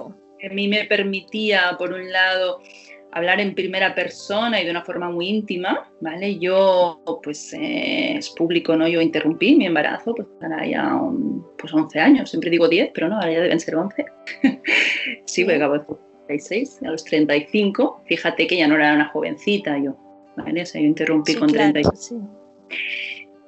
mí, 0.50 0.68
me 0.68 0.84
permitía, 0.84 1.76
por 1.78 1.92
un 1.92 2.10
lado, 2.10 2.60
hablar 3.12 3.40
en 3.40 3.54
primera 3.54 3.94
persona 3.94 4.60
y 4.60 4.64
de 4.64 4.70
una 4.70 4.82
forma 4.82 5.10
muy 5.10 5.28
íntima, 5.28 5.88
¿vale? 6.00 6.38
Yo, 6.38 7.02
pues, 7.22 7.52
eh, 7.52 8.16
es 8.16 8.30
público, 8.30 8.74
¿no? 8.76 8.88
Yo 8.88 9.00
interrumpí 9.00 9.54
mi 9.54 9.66
embarazo, 9.66 10.14
pues, 10.14 10.28
ahora 10.40 10.66
ya 10.66 10.98
pues 11.58 11.72
11 11.72 12.00
años, 12.00 12.30
siempre 12.30 12.50
digo 12.50 12.68
10, 12.68 12.90
pero 12.92 13.08
no, 13.08 13.16
ahora 13.16 13.32
ya 13.32 13.40
deben 13.40 13.60
ser 13.60 13.76
11. 13.76 14.04
sí, 15.26 15.44
porque 15.44 15.56
acabo 15.56 15.74
de 15.74 15.84
36, 16.26 16.80
a 16.84 16.90
los 16.90 17.04
35, 17.04 18.02
fíjate 18.06 18.46
que 18.46 18.56
ya 18.56 18.66
no 18.66 18.74
era 18.74 18.94
una 18.94 19.08
jovencita 19.08 19.78
yo, 19.78 19.96
¿vale? 20.36 20.62
O 20.62 20.66
sea, 20.66 20.80
yo 20.80 20.86
interrumpí 20.86 21.34
con 21.34 21.52
35. 21.52 22.41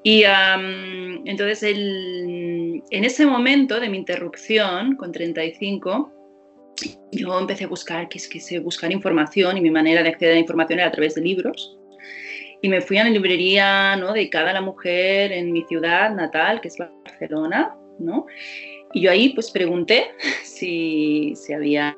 Y 0.03 0.25
entonces, 1.25 1.63
el, 1.63 2.83
en 2.91 3.05
ese 3.05 3.25
momento 3.25 3.81
de 3.81 3.89
mi 3.89 3.97
interrupción, 3.97 4.97
con 4.97 5.13
35, 5.13 6.13
yo 7.13 7.39
empecé 7.39 7.65
a 7.65 7.69
buscar, 7.69 8.09
que 8.09 8.19
sé, 8.19 8.59
buscar 8.59 8.93
información 8.93 9.57
y 9.57 9.61
mi 9.61 9.71
manera 9.71 10.03
de 10.03 10.11
acceder 10.11 10.33
a 10.33 10.35
la 10.35 10.41
información 10.41 10.81
era 10.81 10.89
a 10.89 10.93
través 10.93 11.15
de 11.15 11.23
libros. 11.23 11.79
Y 12.61 12.69
me 12.69 12.81
fui 12.81 12.99
a 12.99 13.05
la 13.05 13.11
librería 13.11 13.97
¿no? 13.97 14.13
dedicada 14.13 14.51
a 14.51 14.55
la 14.55 14.61
mujer 14.61 15.33
en 15.33 15.53
mi 15.53 15.65
ciudad 15.65 16.15
natal, 16.15 16.61
que 16.61 16.69
es 16.69 16.77
Barcelona, 16.79 17.75
¿no? 17.99 18.27
Y 18.93 19.03
yo 19.03 19.11
ahí 19.11 19.31
pues 19.31 19.51
pregunté 19.51 20.07
si, 20.45 21.35
si 21.37 21.53
había 21.53 21.97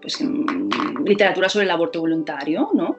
pues, 0.00 0.20
mm, 0.20 1.04
literatura 1.04 1.48
sobre 1.48 1.64
el 1.64 1.70
aborto 1.70 2.00
voluntario, 2.00 2.70
¿no? 2.74 2.98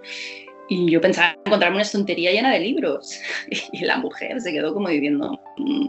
Y 0.69 0.89
yo 0.89 0.99
pensaba 0.99 1.37
encontrarme 1.45 1.77
una 1.77 1.83
estantería 1.83 2.31
llena 2.31 2.51
de 2.51 2.59
libros. 2.59 3.19
Y 3.71 3.85
la 3.85 3.97
mujer 3.97 4.41
se 4.41 4.51
quedó 4.51 4.73
como 4.73 4.89
diciendo, 4.89 5.39
mm, 5.57 5.87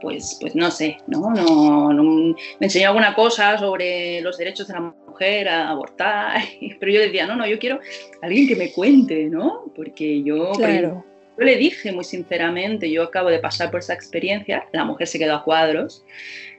pues, 0.00 0.38
pues 0.40 0.54
no 0.54 0.70
sé, 0.70 0.98
¿no? 1.06 1.30
No, 1.30 2.34
me 2.60 2.66
enseñó 2.66 2.88
alguna 2.88 3.14
cosa 3.14 3.58
sobre 3.58 4.20
los 4.20 4.38
derechos 4.38 4.68
de 4.68 4.74
la 4.74 4.80
mujer 4.80 5.48
a 5.48 5.70
abortar, 5.70 6.40
pero 6.80 6.92
yo 6.92 7.00
decía, 7.00 7.26
no, 7.26 7.36
no, 7.36 7.46
yo 7.46 7.58
quiero 7.58 7.80
alguien 8.22 8.46
que 8.46 8.56
me 8.56 8.72
cuente, 8.72 9.24
¿no? 9.24 9.64
Porque 9.74 10.22
yo, 10.22 10.52
yo 10.58 11.44
le 11.44 11.56
dije 11.56 11.92
muy 11.92 12.04
sinceramente, 12.04 12.90
yo 12.90 13.04
acabo 13.04 13.28
de 13.28 13.38
pasar 13.38 13.70
por 13.70 13.80
esa 13.80 13.94
experiencia, 13.94 14.66
la 14.72 14.84
mujer 14.84 15.06
se 15.06 15.18
quedó 15.18 15.34
a 15.34 15.44
cuadros, 15.44 16.04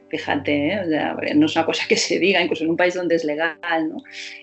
fíjate, 0.10 0.74
¿eh? 0.74 1.36
no 1.36 1.46
es 1.46 1.56
una 1.56 1.66
cosa 1.66 1.86
que 1.88 1.96
se 1.96 2.20
diga, 2.20 2.42
incluso 2.42 2.64
en 2.64 2.72
un 2.72 2.78
país 2.78 2.94
donde 2.94 3.16
es 3.16 3.24
legal, 3.24 3.58
¿no? 3.90 3.98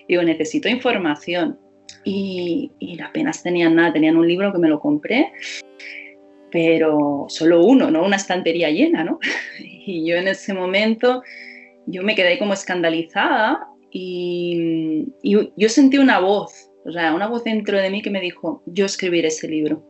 Digo, 0.07 0.23
necesito 0.23 0.69
información. 0.69 1.59
Y, 2.03 2.71
y 2.79 3.01
apenas 3.01 3.43
tenían 3.43 3.75
nada, 3.75 3.93
tenían 3.93 4.17
un 4.17 4.27
libro 4.27 4.51
que 4.53 4.59
me 4.59 4.69
lo 4.69 4.79
compré 4.79 5.31
pero 6.51 7.25
solo 7.29 7.63
uno, 7.63 7.91
no 7.91 8.03
una 8.05 8.15
estantería 8.15 8.69
llena, 8.69 9.03
¿no? 9.03 9.19
Y 9.59 10.05
yo 10.05 10.17
en 10.17 10.27
ese 10.27 10.53
momento, 10.53 11.23
yo 11.85 12.03
me 12.03 12.15
quedé 12.15 12.37
como 12.37 12.53
escandalizada 12.53 13.67
y, 13.91 15.05
yo 15.23 15.69
sentí 15.69 15.97
una 15.97 16.19
voz, 16.19 16.69
o 16.85 16.91
sea, 16.91 17.13
una 17.13 17.27
voz 17.27 17.43
dentro 17.43 17.77
de 17.77 17.89
mí 17.89 18.01
que 18.01 18.09
me 18.09 18.19
dijo, 18.19 18.61
yo 18.65 18.85
escribiré 18.85 19.29
ese 19.29 19.47
libro, 19.47 19.87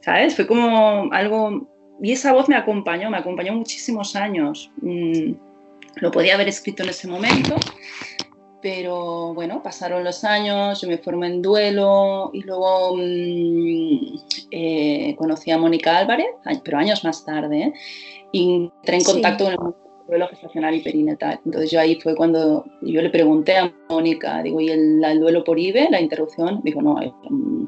¿sabes? 0.00 0.36
Fue 0.36 0.46
como 0.46 1.12
algo, 1.12 1.68
y 2.00 2.12
esa 2.12 2.32
voz 2.32 2.48
me 2.48 2.56
acompañó, 2.56 3.10
me 3.10 3.18
acompañó 3.18 3.52
muchísimos 3.52 4.14
años. 4.14 4.70
Mm, 4.80 5.32
lo 5.96 6.10
podía 6.10 6.34
haber 6.34 6.48
escrito 6.48 6.84
en 6.84 6.90
ese 6.90 7.08
momento, 7.08 7.56
pero 8.62 9.34
bueno, 9.34 9.62
pasaron 9.62 10.04
los 10.04 10.22
años, 10.24 10.80
yo 10.80 10.88
me 10.88 10.96
formé 10.96 11.26
en 11.26 11.42
duelo 11.42 12.30
y 12.32 12.42
luego 12.42 12.96
mm, 12.96 14.16
eh, 14.52 15.14
conocí 15.18 15.50
a 15.50 15.58
Mónica 15.58 15.98
Álvarez, 15.98 16.28
pero 16.64 16.78
años 16.78 17.04
más 17.04 17.24
tarde, 17.24 17.60
¿eh? 17.60 17.72
y 18.30 18.70
entré 18.76 18.98
en 18.98 19.04
contacto 19.04 19.44
con 19.44 19.52
el 19.52 20.06
duelo 20.06 20.28
gestacional 20.28 20.74
y 20.76 20.80
perinatal. 20.80 21.40
Entonces 21.44 21.72
yo 21.72 21.80
ahí 21.80 21.96
fue 21.96 22.14
cuando 22.14 22.64
yo 22.80 23.02
le 23.02 23.10
pregunté 23.10 23.56
a 23.56 23.72
Mónica, 23.90 24.42
digo, 24.42 24.60
¿y 24.60 24.70
el, 24.70 25.00
duelo 25.18 25.42
por 25.42 25.58
IVE, 25.58 25.88
la 25.90 26.00
interrupción? 26.00 26.60
Dijo, 26.62 26.80
no, 26.80 26.94
mm, 26.94 27.66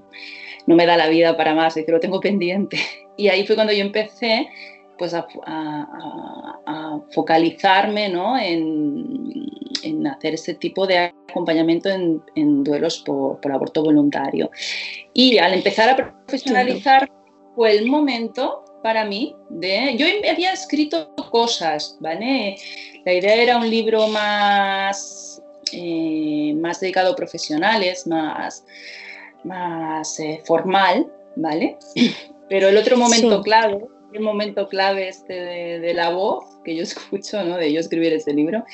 no 0.67 0.77
me 0.77 0.87
da 0.87 0.97
la 0.97 1.09
vida 1.09 1.37
para 1.37 1.55
más, 1.55 1.75
dice, 1.75 1.91
lo 1.91 2.01
tengo 2.01 2.21
pendiente. 2.21 2.79
Y 3.17 3.29
ahí 3.29 3.47
fue 3.47 3.55
cuando 3.55 3.73
yo 3.73 3.85
empecé 3.85 4.49
pues 4.99 5.15
a, 5.15 5.25
focalizarme 7.13 8.09
¿no? 8.09 8.39
en, 8.39 9.31
en, 9.83 10.07
hacer 10.07 10.35
ese 10.35 10.55
tipo 10.55 10.87
de 10.87 11.13
acompañamiento 11.29 11.89
en, 11.89 12.65
duelos 12.65 13.01
por, 13.01 13.39
aborto 13.51 13.83
voluntario. 13.83 14.51
Y 15.13 15.39
al 15.39 15.55
empezar 15.55 15.91
a 15.91 15.97
profesionalizar 15.97 17.11
fue 17.55 17.73
el 17.73 17.87
momento 17.87 18.65
para 18.83 19.05
mí 19.05 19.35
de... 19.49 19.97
Yo 19.97 20.07
había 20.31 20.53
escrito 20.53 21.15
cosas, 21.31 21.97
¿vale? 22.01 22.57
La 23.05 23.13
idea 23.13 23.35
era 23.35 23.57
un 23.57 23.69
libro 23.69 24.09
más, 24.09 25.43
eh, 25.73 26.55
más 26.57 26.81
dedicado 26.81 27.13
a 27.13 27.17
profesionales, 27.17 28.07
más, 28.07 28.65
más 29.43 30.21
eh, 30.21 30.43
formal, 30.45 31.11
¿vale? 31.37 31.79
Pero 32.49 32.69
el 32.69 32.77
otro 32.77 32.97
momento 32.97 33.43
clave 33.43 33.79
el 34.15 34.21
momento 34.21 34.69
clave 34.69 35.09
este 35.09 35.35
de, 35.35 35.95
la 35.95 36.11
voz 36.11 36.45
que 36.65 36.75
yo 36.75 36.83
escucho, 36.85 37.43
¿no? 37.45 37.57
De 37.57 37.73
yo 37.73 37.81
escribir 37.81 38.13
ese 38.13 38.33
libro. 38.33 38.65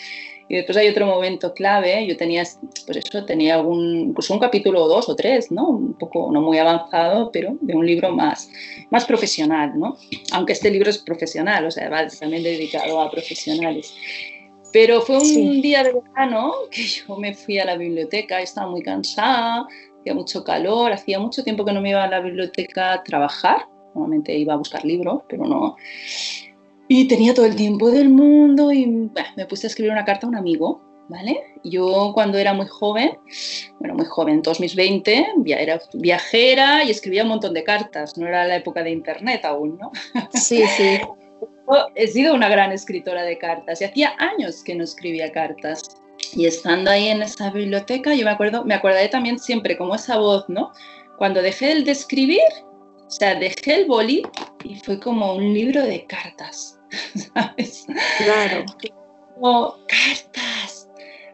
Y 0.49 0.57
después 0.57 0.77
hay 0.79 0.89
otro 0.89 1.07
momento 1.07 1.55
clave, 1.55 2.05
yo 2.09 2.17
tenía, 2.17 2.43
pues 2.85 2.99
eso, 2.99 3.25
tenía 3.25 3.55
algún, 3.55 4.09
incluso 4.09 4.35
un 4.35 4.41
capítulo 4.41 4.83
o 4.83 4.89
dos 4.89 5.09
o 5.09 5.15
tres, 5.15 5.53
¿no? 5.53 5.69
Un 5.69 5.95
poco, 5.95 6.29
no 6.33 6.41
muy 6.41 6.59
avanzado, 6.59 7.31
pero 7.31 7.57
de 7.61 7.77
un 7.77 7.87
libro 7.87 8.11
más, 8.11 8.51
más 8.91 9.05
profesional, 9.05 9.79
¿no? 9.79 9.97
Aunque 10.33 10.55
este 10.55 10.69
libro 10.73 10.91
es 10.91 10.99
profesional, 10.99 11.67
o 11.67 11.71
sea, 11.71 11.89
va 11.89 12.09
también 12.09 12.43
dedicado 12.43 13.01
a 13.01 13.09
profesionales. 13.13 13.95
Pero 14.73 15.01
fue 15.03 15.19
un 15.19 15.63
día 15.63 15.85
de 15.85 15.93
verano 15.93 16.53
que 16.73 16.83
yo 17.09 17.17
me 17.17 17.33
fui 17.33 17.61
a 17.61 17.65
la 17.65 17.77
biblioteca, 17.77 18.41
estaba 18.41 18.69
muy 18.69 18.83
cansada, 18.83 19.69
hacía 20.01 20.15
mucho 20.15 20.43
calor, 20.43 20.91
hacía 20.91 21.21
mucho 21.21 21.45
tiempo 21.45 21.65
que 21.65 21.73
no 21.73 21.81
me 21.81 21.91
iba 21.91 22.03
a 22.03 22.09
la 22.09 22.21
biblioteca 22.21 22.95
a 22.95 23.03
trabajar, 23.05 23.67
Normalmente 23.95 24.37
iba 24.37 24.55
a 24.55 24.57
buscar 24.57 24.85
libros, 24.85 25.23
pero 25.29 25.45
no. 25.47 25.77
Y 26.89 27.07
tenía 27.07 27.35
todo 27.35 27.47
el 27.47 27.55
tiempo 27.55 27.91
del 27.91 28.09
mundo 28.09 28.73
y 28.73 28.87
me 29.37 29.47
puse 29.47 29.67
a 29.67 29.69
escribir 29.69 29.93
una 29.93 30.05
carta 30.05 30.27
a 30.27 30.29
un 30.29 30.37
amigo, 30.37 30.83
¿vale? 31.09 31.41
Yo 31.63 32.13
cuando 32.15 32.39
era 32.39 32.53
muy 32.53 32.67
joven, 32.67 33.13
bueno, 33.79 33.95
muy 33.95 34.07
joven, 34.07 34.43
todos 34.43 34.61
mis 34.61 34.75
20, 34.75 35.35
ya 35.45 35.57
era 35.57 35.81
viajera 35.95 36.85
y 36.85 36.91
escribía 36.91 37.23
un 37.23 37.29
montón 37.31 37.55
de 37.55 37.63
cartas. 37.63 38.17
No 38.17 38.27
era 38.27 38.47
la 38.47 38.57
época 38.57 38.83
de 38.83 38.91
internet 38.91 39.45
aún, 39.45 39.79
¿no? 39.79 39.93
Sí, 40.35 40.65
sí. 40.77 40.99
He 41.95 42.09
sido 42.09 42.35
una 42.35 42.49
gran 42.49 42.73
escritora 42.73 43.23
de 43.23 43.39
cartas 43.39 43.81
y 43.81 43.85
hacía 43.85 44.15
años 44.19 44.65
que 44.65 44.75
no 44.75 44.83
escribía 44.83 45.31
cartas. 45.31 45.83
Y 46.35 46.47
estando 46.47 46.91
ahí 46.91 47.09
en 47.09 47.23
esa 47.23 47.51
biblioteca, 47.51 48.15
yo 48.15 48.25
me 48.25 48.31
acuerdo, 48.33 48.65
me 48.65 48.75
acordaré 48.75 49.09
también 49.09 49.39
siempre 49.39 49.77
como 49.77 49.95
esa 49.95 50.19
voz, 50.19 50.49
¿no? 50.49 50.73
Cuando 51.19 51.43
dejé 51.43 51.73
el 51.73 51.85
de 51.85 51.93
escribir, 51.93 52.41
o 53.11 53.13
sea, 53.13 53.35
dejé 53.35 53.75
el 53.75 53.87
boli 53.87 54.23
y 54.63 54.77
fue 54.77 55.01
como 55.01 55.35
un 55.35 55.53
libro 55.53 55.83
de 55.83 56.07
cartas, 56.07 56.79
¿sabes? 57.35 57.85
Claro. 58.19 58.65
Como 59.35 59.75
cartas. 59.89 60.89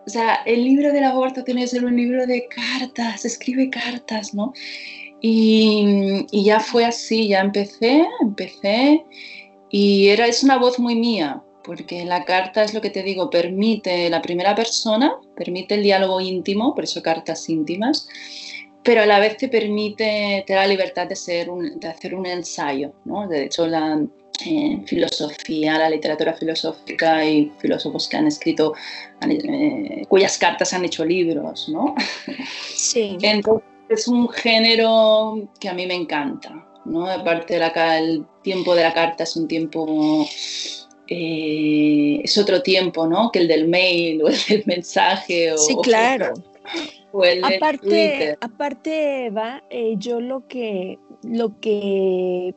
O 0.06 0.08
sea, 0.08 0.36
el 0.46 0.64
libro 0.64 0.90
del 0.90 1.04
aborto 1.04 1.44
tiene 1.44 1.60
que 1.62 1.68
ser 1.68 1.84
un 1.84 1.94
libro 1.94 2.26
de 2.26 2.48
cartas, 2.48 3.26
escribe 3.26 3.68
cartas, 3.68 4.32
¿no? 4.32 4.54
Y, 5.20 6.26
ya 6.32 6.60
fue 6.60 6.86
así, 6.86 7.28
ya 7.28 7.40
empecé, 7.40 8.06
empecé 8.22 9.04
y 9.68 10.08
era, 10.08 10.26
es 10.26 10.42
una 10.42 10.56
voz 10.56 10.78
muy 10.78 10.94
mía, 10.94 11.42
porque 11.62 12.06
la 12.06 12.24
carta 12.24 12.64
es 12.64 12.72
lo 12.72 12.80
que 12.80 12.90
te 12.90 13.02
digo, 13.02 13.28
permite 13.28 14.08
la 14.08 14.22
primera 14.22 14.54
persona, 14.54 15.14
permite 15.36 15.74
el 15.74 15.82
diálogo 15.82 16.20
íntimo, 16.20 16.74
por 16.74 16.84
eso 16.84 17.02
cartas 17.02 17.50
íntimas, 17.50 18.08
pero 18.87 19.03
a 19.03 19.07
la 19.07 19.18
vez 19.18 19.37
te 19.37 19.49
permite, 19.49 20.44
te 20.46 20.55
da 20.55 20.61
la 20.61 20.68
libertad 20.68 21.09
de, 21.09 21.16
ser 21.16 21.49
de 21.49 21.88
hacer 21.88 22.14
un 22.14 22.25
ensayo. 22.25 22.92
¿no? 23.05 23.27
De 23.27 23.46
hecho, 23.46 23.66
la 23.66 24.01
eh, 24.46 24.81
filosofía, 24.87 25.77
la 25.77 25.90
literatura 25.90 26.35
filosófica 26.35 27.25
y 27.25 27.53
filósofos 27.59 28.09
que 28.09 28.16
han 28.16 28.29
escrito, 28.29 28.75
eh, 29.29 30.05
cuyas 30.09 30.38
cartas 30.38 30.72
han 30.72 30.85
hecho 30.85 31.05
libros. 31.05 31.68
¿no? 31.68 31.96
Sí. 32.77 33.18
Entonces, 33.22 33.66
es 33.88 34.07
un 34.07 34.29
género 34.29 35.49
que 35.59 35.68
a 35.68 35.75
mí 35.75 35.85
me 35.85 35.94
encanta. 35.94 36.64
¿no? 36.85 37.11
Aparte, 37.11 37.55
de 37.55 37.61
la, 37.61 37.99
el 37.99 38.25
tiempo 38.42 38.77
de 38.77 38.85
la 38.85 38.94
carta 38.94 39.25
es 39.25 39.35
un 39.35 39.49
tiempo 39.49 40.25
eh, 41.09 42.20
es 42.22 42.38
otro 42.38 42.62
tiempo, 42.62 43.09
¿no? 43.09 43.33
Que 43.33 43.40
el 43.40 43.49
del 43.49 43.66
mail 43.66 44.22
o 44.22 44.29
el 44.29 44.38
del 44.49 44.62
mensaje. 44.66 45.53
O, 45.53 45.59
sí, 45.59 45.75
claro 45.83 46.35
aparte, 47.42 48.37
aparte, 48.40 49.26
Eva, 49.26 49.62
eh, 49.70 49.94
yo 49.98 50.20
lo 50.20 50.46
que, 50.46 50.98
lo 51.22 51.59
que 51.61 52.55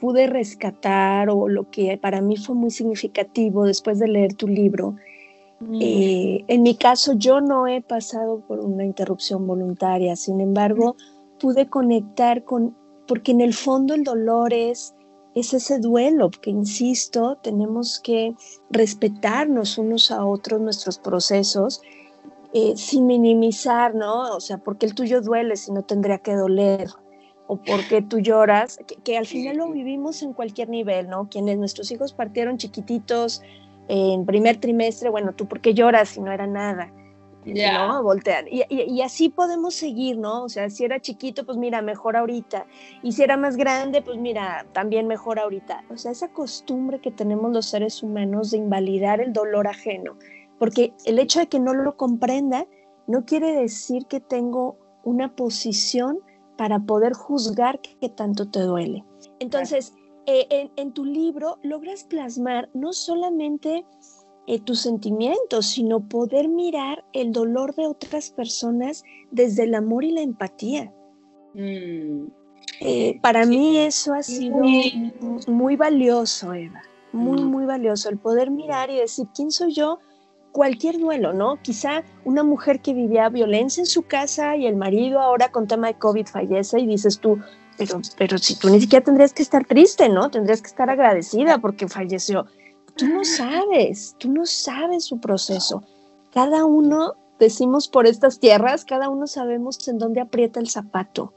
pude 0.00 0.26
rescatar 0.26 1.30
o 1.30 1.48
lo 1.48 1.70
que 1.70 1.96
para 1.96 2.20
mí 2.20 2.36
fue 2.36 2.54
muy 2.54 2.70
significativo 2.70 3.64
después 3.64 3.98
de 3.98 4.08
leer 4.08 4.34
tu 4.34 4.48
libro, 4.48 4.96
mm. 5.60 5.78
eh, 5.80 6.44
en 6.48 6.62
mi 6.62 6.74
caso 6.74 7.14
yo 7.14 7.40
no 7.40 7.66
he 7.66 7.80
pasado 7.80 8.40
por 8.40 8.60
una 8.60 8.84
interrupción 8.84 9.46
voluntaria, 9.46 10.16
sin 10.16 10.40
embargo, 10.40 10.96
pude 11.38 11.68
conectar 11.68 12.44
con, 12.44 12.76
porque 13.06 13.32
en 13.32 13.40
el 13.40 13.54
fondo 13.54 13.94
el 13.94 14.04
dolor 14.04 14.52
es, 14.52 14.94
es 15.34 15.54
ese 15.54 15.78
duelo, 15.78 16.30
que 16.30 16.50
insisto, 16.50 17.38
tenemos 17.42 18.00
que 18.00 18.34
respetarnos 18.70 19.78
unos 19.78 20.10
a 20.10 20.26
otros 20.26 20.60
nuestros 20.60 20.98
procesos 20.98 21.80
eh, 22.54 22.74
sin 22.76 23.06
minimizar, 23.06 23.94
¿no? 23.94 24.34
O 24.36 24.40
sea, 24.40 24.58
porque 24.58 24.86
el 24.86 24.94
tuyo 24.94 25.20
duele 25.20 25.56
si 25.56 25.72
no 25.72 25.82
tendría 25.82 26.18
que 26.18 26.34
doler, 26.34 26.88
o 27.46 27.56
porque 27.56 28.02
tú 28.02 28.20
lloras, 28.20 28.78
que, 29.04 29.16
al 29.16 29.26
final 29.26 29.56
lo 29.56 29.70
vivimos 29.70 30.22
en 30.22 30.32
cualquier 30.32 30.68
nivel, 30.68 31.08
¿no? 31.08 31.28
Quienes 31.28 31.58
nuestros 31.58 31.90
hijos 31.90 32.12
partieron 32.12 32.58
chiquititos 32.58 33.42
en 33.88 34.24
primer 34.26 34.58
trimestre, 34.58 35.10
bueno, 35.10 35.32
tú 35.34 35.46
por 35.46 35.60
qué 35.60 35.74
lloras 35.74 36.10
si 36.10 36.20
no 36.20 36.32
era 36.32 36.46
nada. 36.46 36.92
¿no? 37.44 38.02
Voltean. 38.02 38.46
Y, 38.48 39.00
así 39.02 39.28
podemos 39.28 39.74
seguir, 39.74 40.16
¿no? 40.16 40.44
O 40.44 40.48
sea, 40.48 40.70
si 40.70 40.84
era 40.84 41.00
chiquito, 41.00 41.44
pues 41.44 41.58
mira, 41.58 41.82
mejor 41.82 42.16
ahorita. 42.16 42.66
Y 43.02 43.12
si 43.12 43.22
era 43.22 43.36
más 43.36 43.56
grande, 43.56 44.02
pues 44.02 44.18
mira, 44.18 44.66
también 44.72 45.06
mejor 45.06 45.38
ahorita. 45.38 45.84
O 45.90 45.96
sea, 45.96 46.12
esa 46.12 46.28
costumbre 46.28 47.00
que 47.00 47.10
tenemos 47.10 47.52
los 47.52 47.66
seres 47.66 48.02
humanos 48.02 48.50
de 48.50 48.58
invalidar 48.58 49.20
el 49.20 49.32
dolor 49.32 49.66
ajeno. 49.66 50.16
Porque 50.62 50.94
el 51.06 51.18
hecho 51.18 51.40
de 51.40 51.48
que 51.48 51.58
no 51.58 51.74
lo 51.74 51.96
comprenda 51.96 52.68
no 53.08 53.24
quiere 53.24 53.52
decir 53.52 54.06
que 54.06 54.20
tengo 54.20 54.78
una 55.02 55.34
posición 55.34 56.20
para 56.56 56.78
poder 56.78 57.14
juzgar 57.14 57.80
que, 57.80 58.08
tanto 58.08 58.48
te 58.48 58.60
duele. 58.60 59.04
Entonces, 59.40 59.92
eh, 60.26 60.46
en, 60.50 60.70
en 60.76 60.92
tu 60.92 61.04
libro 61.04 61.58
logras 61.64 62.04
plasmar 62.04 62.70
no 62.74 62.92
solamente 62.92 63.84
eh, 64.46 64.60
tus 64.60 64.78
sentimientos, 64.78 65.66
sino 65.66 66.08
poder 66.08 66.48
mirar 66.48 67.04
el 67.12 67.32
dolor 67.32 67.74
de 67.74 67.88
otras 67.88 68.30
personas 68.30 69.02
desde 69.32 69.64
el 69.64 69.74
amor 69.74 70.04
y 70.04 70.12
la 70.12 70.20
empatía. 70.20 70.94
Mm. 71.54 72.26
Eh, 72.82 73.18
para 73.20 73.46
mí 73.46 73.78
eso 73.78 74.14
ha 74.14 74.22
sido 74.22 74.58
muy 75.48 75.74
valioso, 75.74 76.54
Eva, 76.54 76.82
muy, 77.10 77.42
mm. 77.42 77.50
muy 77.50 77.66
valioso, 77.66 78.08
el 78.08 78.18
poder 78.18 78.52
mirar 78.52 78.90
y 78.90 78.98
decir, 78.98 79.26
¿quién 79.34 79.50
soy 79.50 79.72
yo? 79.72 79.98
Cualquier 80.52 80.98
duelo, 80.98 81.32
¿no? 81.32 81.58
Quizá 81.62 82.04
una 82.24 82.42
mujer 82.42 82.80
que 82.80 82.92
vivía 82.92 83.28
violencia 83.28 83.80
en 83.80 83.86
su 83.86 84.02
casa 84.02 84.56
y 84.56 84.66
el 84.66 84.76
marido 84.76 85.18
ahora 85.20 85.50
con 85.50 85.66
tema 85.66 85.88
de 85.88 85.94
COVID 85.94 86.26
fallece 86.26 86.78
y 86.80 86.86
dices 86.86 87.18
tú, 87.18 87.38
pero, 87.78 88.00
pero 88.18 88.38
si 88.38 88.54
tú 88.56 88.68
ni 88.68 88.80
siquiera 88.80 89.04
tendrías 89.04 89.32
que 89.32 89.42
estar 89.42 89.64
triste, 89.64 90.08
¿no? 90.08 90.30
Tendrías 90.30 90.60
que 90.60 90.68
estar 90.68 90.90
agradecida 90.90 91.58
porque 91.58 91.88
falleció 91.88 92.46
tú 92.96 93.06
no 93.06 93.24
sabes, 93.24 94.16
tú 94.18 94.30
no 94.30 94.46
sabes 94.46 95.04
su 95.04 95.20
proceso. 95.20 95.82
Cada 96.32 96.64
uno, 96.64 97.14
decimos 97.38 97.88
por 97.88 98.06
estas 98.06 98.38
tierras, 98.38 98.84
cada 98.84 99.08
uno 99.08 99.26
sabemos 99.26 99.86
en 99.88 99.98
dónde 99.98 100.20
aprieta 100.20 100.60
el 100.60 100.68
zapato. 100.68 101.32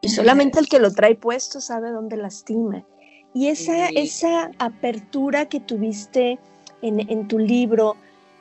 Y 0.00 0.08
solamente 0.08 0.58
el 0.58 0.68
que 0.68 0.78
lo 0.78 0.92
trae 0.92 1.14
puesto 1.14 1.60
sabe 1.60 1.90
dónde 1.90 2.16
lastima. 2.16 2.84
Y 3.32 3.48
esa, 3.48 3.88
esa 3.88 4.50
apertura 4.58 5.46
que 5.46 5.60
tuviste 5.60 6.38
en, 6.82 7.26
tu 7.26 7.38
libro, 7.38 7.96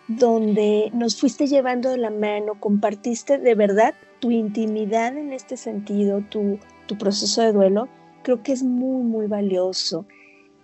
donde 0.07 0.91
nos 0.93 1.19
fuiste 1.19 1.47
llevando 1.47 1.89
de 1.89 1.97
la 1.97 2.09
mano, 2.09 2.59
compartiste 2.59 3.37
de 3.37 3.55
verdad 3.55 3.93
tu 4.19 4.31
intimidad 4.31 5.17
en 5.17 5.33
este 5.33 5.57
sentido, 5.57 6.21
tu, 6.29 6.59
tu 6.87 6.97
proceso 6.97 7.41
de 7.41 7.53
duelo, 7.53 7.87
creo 8.23 8.43
que 8.43 8.51
es 8.51 8.63
muy, 8.63 9.03
muy 9.03 9.27
valioso. 9.27 10.05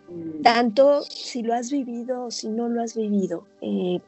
Mm. 0.09 0.41
tanto 0.41 1.01
si 1.03 1.43
lo 1.43 1.53
has 1.53 1.71
vivido 1.71 2.25
o 2.25 2.31
si 2.31 2.49
no 2.49 2.67
lo 2.67 2.81
has 2.81 2.95
vivido. 2.95 3.45
Eh, 3.61 3.99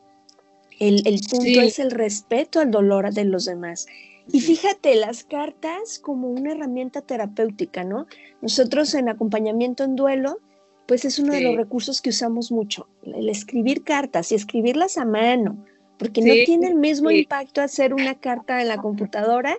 el, 0.80 1.04
punto 1.30 1.62
es 1.62 1.78
el 1.78 1.92
respeto 1.92 2.60
al 2.60 2.72
dolor 2.72 3.14
de 3.14 3.26
los 3.26 3.46
demás. 3.46 3.86
Y 4.32 4.40
fíjate, 4.40 4.96
las 4.96 5.24
cartas 5.24 6.00
como 6.00 6.30
una 6.30 6.54
herramienta 6.54 7.02
terapéutica, 7.02 7.84
¿no? 7.84 8.08
Nosotros 8.42 8.94
en 8.96 9.10
acompañamiento 9.10 9.84
en 9.84 9.96
duelo, 9.96 10.40
pues 10.86 11.06
es 11.06 11.20
uno 11.20 11.34
de 11.34 11.42
los 11.42 11.56
recursos 11.56 12.02
que 12.02 12.10
usamos 12.10 12.52
mucho, 12.52 12.88
el 13.04 13.30
escribir 13.30 13.84
cartas 13.84 14.32
y 14.32 14.36
escribirlas 14.36 14.98
a 14.98 15.06
mano, 15.06 15.66
porque 15.98 16.22
no 16.22 16.34
tiene 16.46 16.68
el 16.68 16.76
mismo 16.76 17.12
impacto 17.12 17.62
hacer 17.62 17.94
una 17.94 18.16
carta 18.16 18.62
en 18.62 18.68
la 18.68 18.78
computadora 18.78 19.58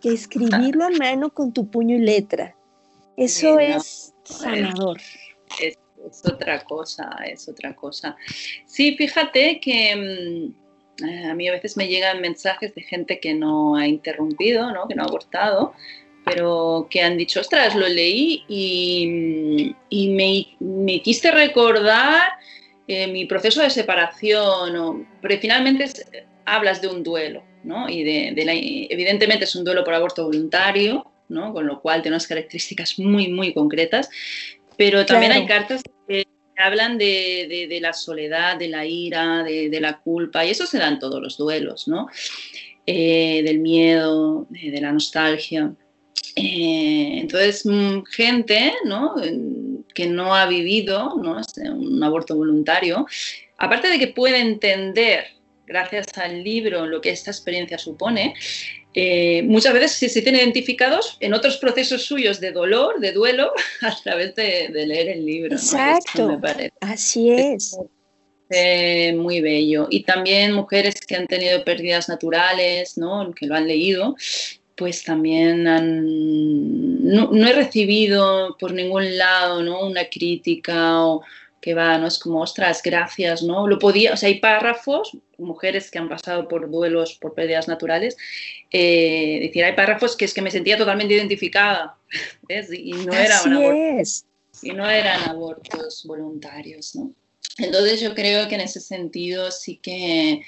que 0.00 0.10
escribirlo 0.10 0.84
a 0.84 0.90
mano 0.90 1.30
con 1.30 1.52
tu 1.52 1.68
puño 1.68 1.96
y 1.96 2.00
letra. 2.00 2.54
Eso 3.16 3.58
es 3.58 4.14
sanador 4.24 4.98
es, 5.60 5.78
otra 6.24 6.62
cosa, 6.64 7.16
es 7.26 7.48
otra 7.48 7.74
cosa. 7.74 8.16
Sí, 8.66 8.96
fíjate 8.96 9.60
que 9.60 9.96
mm, 9.96 11.04
eh, 11.04 11.26
a 11.26 11.34
mí 11.34 11.48
a 11.48 11.52
veces 11.52 11.76
me 11.76 11.88
llegan 11.88 12.20
mensajes 12.20 12.74
de 12.74 12.82
gente 12.82 13.20
que 13.20 13.34
no 13.34 13.76
ha 13.76 13.86
interrumpido, 13.86 14.72
¿no? 14.72 14.86
que 14.86 14.94
no 14.94 15.02
ha 15.02 15.06
abortado, 15.06 15.74
pero 16.24 16.86
que 16.90 17.02
han 17.02 17.16
dicho, 17.16 17.40
ostras, 17.40 17.74
lo 17.74 17.86
leí 17.88 18.44
y, 18.48 19.74
y 19.90 20.08
me, 20.08 20.56
me 20.60 21.02
quiste 21.02 21.30
recordar 21.30 22.22
eh, 22.86 23.06
mi 23.06 23.24
proceso 23.24 23.62
de 23.62 23.70
separación, 23.70 25.08
pero 25.22 25.40
finalmente 25.40 25.86
hablas 26.44 26.82
de 26.82 26.88
un 26.88 27.02
duelo, 27.02 27.42
¿no? 27.62 27.88
Y 27.88 28.04
de, 28.04 28.28
evidentemente 28.90 29.44
es 29.44 29.56
un 29.56 29.64
duelo 29.64 29.84
por 29.84 29.94
aborto 29.94 30.26
voluntario, 30.26 31.10
¿no? 31.28 31.54
Con 31.54 31.66
lo 31.66 31.80
cual 31.80 32.02
tiene 32.02 32.16
unas 32.16 32.26
características 32.26 32.98
muy, 32.98 33.28
muy 33.28 33.54
concretas, 33.54 34.10
pero 34.76 35.06
también 35.06 35.32
hay 35.32 35.46
cartas 35.46 35.82
que 36.06 36.26
hablan 36.58 36.98
de, 36.98 37.78
la 37.80 37.94
soledad, 37.94 38.58
de 38.58 38.68
la 38.68 38.84
ira, 38.84 39.42
de, 39.42 39.80
la 39.80 39.98
culpa, 40.00 40.44
y 40.44 40.50
eso 40.50 40.66
se 40.66 40.78
dan 40.78 40.98
todos 40.98 41.22
los 41.22 41.38
duelos, 41.38 41.88
¿no? 41.88 42.08
Eh, 42.86 43.40
del 43.44 43.60
miedo, 43.60 44.46
de, 44.50 44.78
la 44.78 44.92
nostalgia. 44.92 45.72
Eh, 46.36 47.18
entonces, 47.20 47.64
mm, 47.64 48.02
gente 48.10 48.72
¿no? 48.84 49.14
que 49.94 50.06
no 50.06 50.34
ha 50.34 50.46
vivido 50.46 51.14
¿no? 51.16 51.40
un 51.72 52.02
aborto 52.02 52.34
voluntario, 52.34 53.06
aparte 53.58 53.88
de 53.88 53.98
que 53.98 54.08
puede 54.08 54.40
entender, 54.40 55.26
gracias 55.66 56.06
al 56.16 56.42
libro, 56.42 56.86
lo 56.86 57.00
que 57.00 57.10
esta 57.10 57.30
experiencia 57.30 57.78
supone, 57.78 58.34
eh, 58.94 59.42
muchas 59.44 59.74
veces 59.74 59.92
se 59.92 60.08
sienten 60.08 60.36
identificados 60.36 61.16
en 61.20 61.34
otros 61.34 61.56
procesos 61.56 62.04
suyos 62.04 62.40
de 62.40 62.52
dolor, 62.52 63.00
de 63.00 63.12
duelo, 63.12 63.52
a 63.82 63.94
través 64.02 64.34
de, 64.34 64.70
leer 64.70 65.08
el 65.08 65.24
libro. 65.24 65.54
Exacto, 65.54 66.40
así 66.80 67.30
es. 67.30 67.76
muy 69.14 69.40
bello. 69.40 69.86
Y 69.90 70.02
también 70.02 70.52
mujeres 70.52 70.94
que 71.06 71.14
han 71.14 71.28
tenido 71.28 71.64
pérdidas 71.64 72.08
naturales, 72.08 72.98
¿no? 72.98 73.32
que 73.32 73.46
lo 73.46 73.54
han 73.54 73.66
leído, 73.66 74.16
pues 74.76 75.04
también 75.04 75.66
han... 75.66 77.04
No, 77.04 77.30
no 77.30 77.46
he 77.46 77.52
recibido 77.52 78.56
por 78.58 78.72
ningún 78.72 79.16
lado 79.16 79.62
¿no? 79.62 79.86
una 79.86 80.08
crítica 80.08 81.04
o 81.04 81.22
que 81.60 81.72
va, 81.72 81.96
¿no? 81.96 82.06
Es 82.06 82.18
como, 82.18 82.42
ostras, 82.42 82.82
gracias, 82.82 83.42
¿no? 83.42 83.66
Lo 83.66 83.78
podía, 83.78 84.12
o 84.12 84.16
sea, 84.18 84.28
hay 84.28 84.38
párrafos, 84.38 85.16
mujeres 85.38 85.90
que 85.90 85.98
han 85.98 86.10
pasado 86.10 86.46
por 86.46 86.70
duelos, 86.70 87.14
por 87.14 87.32
pérdidas 87.32 87.68
naturales, 87.68 88.18
eh, 88.70 89.38
decir, 89.40 89.64
hay 89.64 89.72
párrafos 89.72 90.14
que 90.14 90.26
es 90.26 90.34
que 90.34 90.42
me 90.42 90.50
sentía 90.50 90.76
totalmente 90.76 91.14
identificada, 91.14 91.96
¿ves? 92.48 92.68
Y 92.70 92.92
no, 92.92 93.14
era 93.14 93.40
y 94.62 94.70
no 94.72 94.88
eran 94.88 95.22
abortos 95.22 96.04
voluntarios, 96.06 96.94
¿no? 96.96 97.12
Entonces 97.58 98.00
yo 98.00 98.14
creo 98.14 98.48
que 98.48 98.56
en 98.56 98.62
ese 98.62 98.80
sentido 98.80 99.50
sí 99.50 99.76
que, 99.76 100.42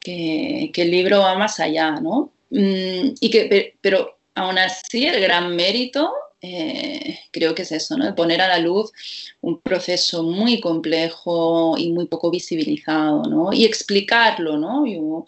que, 0.00 0.72
el 0.74 0.90
libro 0.90 1.20
va 1.20 1.38
más 1.38 1.60
allá, 1.60 1.92
¿no? 1.92 2.32
Mm, 2.50 3.14
y 3.20 3.30
que, 3.30 3.74
pero 3.80 4.18
aún 4.34 4.58
así 4.58 5.06
el 5.06 5.20
gran 5.20 5.54
mérito 5.54 6.12
eh, 6.42 7.18
creo 7.32 7.54
que 7.54 7.62
es 7.62 7.72
eso, 7.72 7.96
¿no? 7.98 8.06
De 8.06 8.12
poner 8.14 8.40
a 8.40 8.48
la 8.48 8.58
luz 8.58 8.92
un 9.40 9.60
proceso 9.60 10.22
muy 10.22 10.60
complejo 10.60 11.76
y 11.76 11.92
muy 11.92 12.06
poco 12.06 12.30
visibilizado, 12.30 13.22
¿no? 13.24 13.52
Y 13.52 13.64
explicarlo, 13.64 14.56
¿no? 14.56 14.86
Yo 14.86 15.26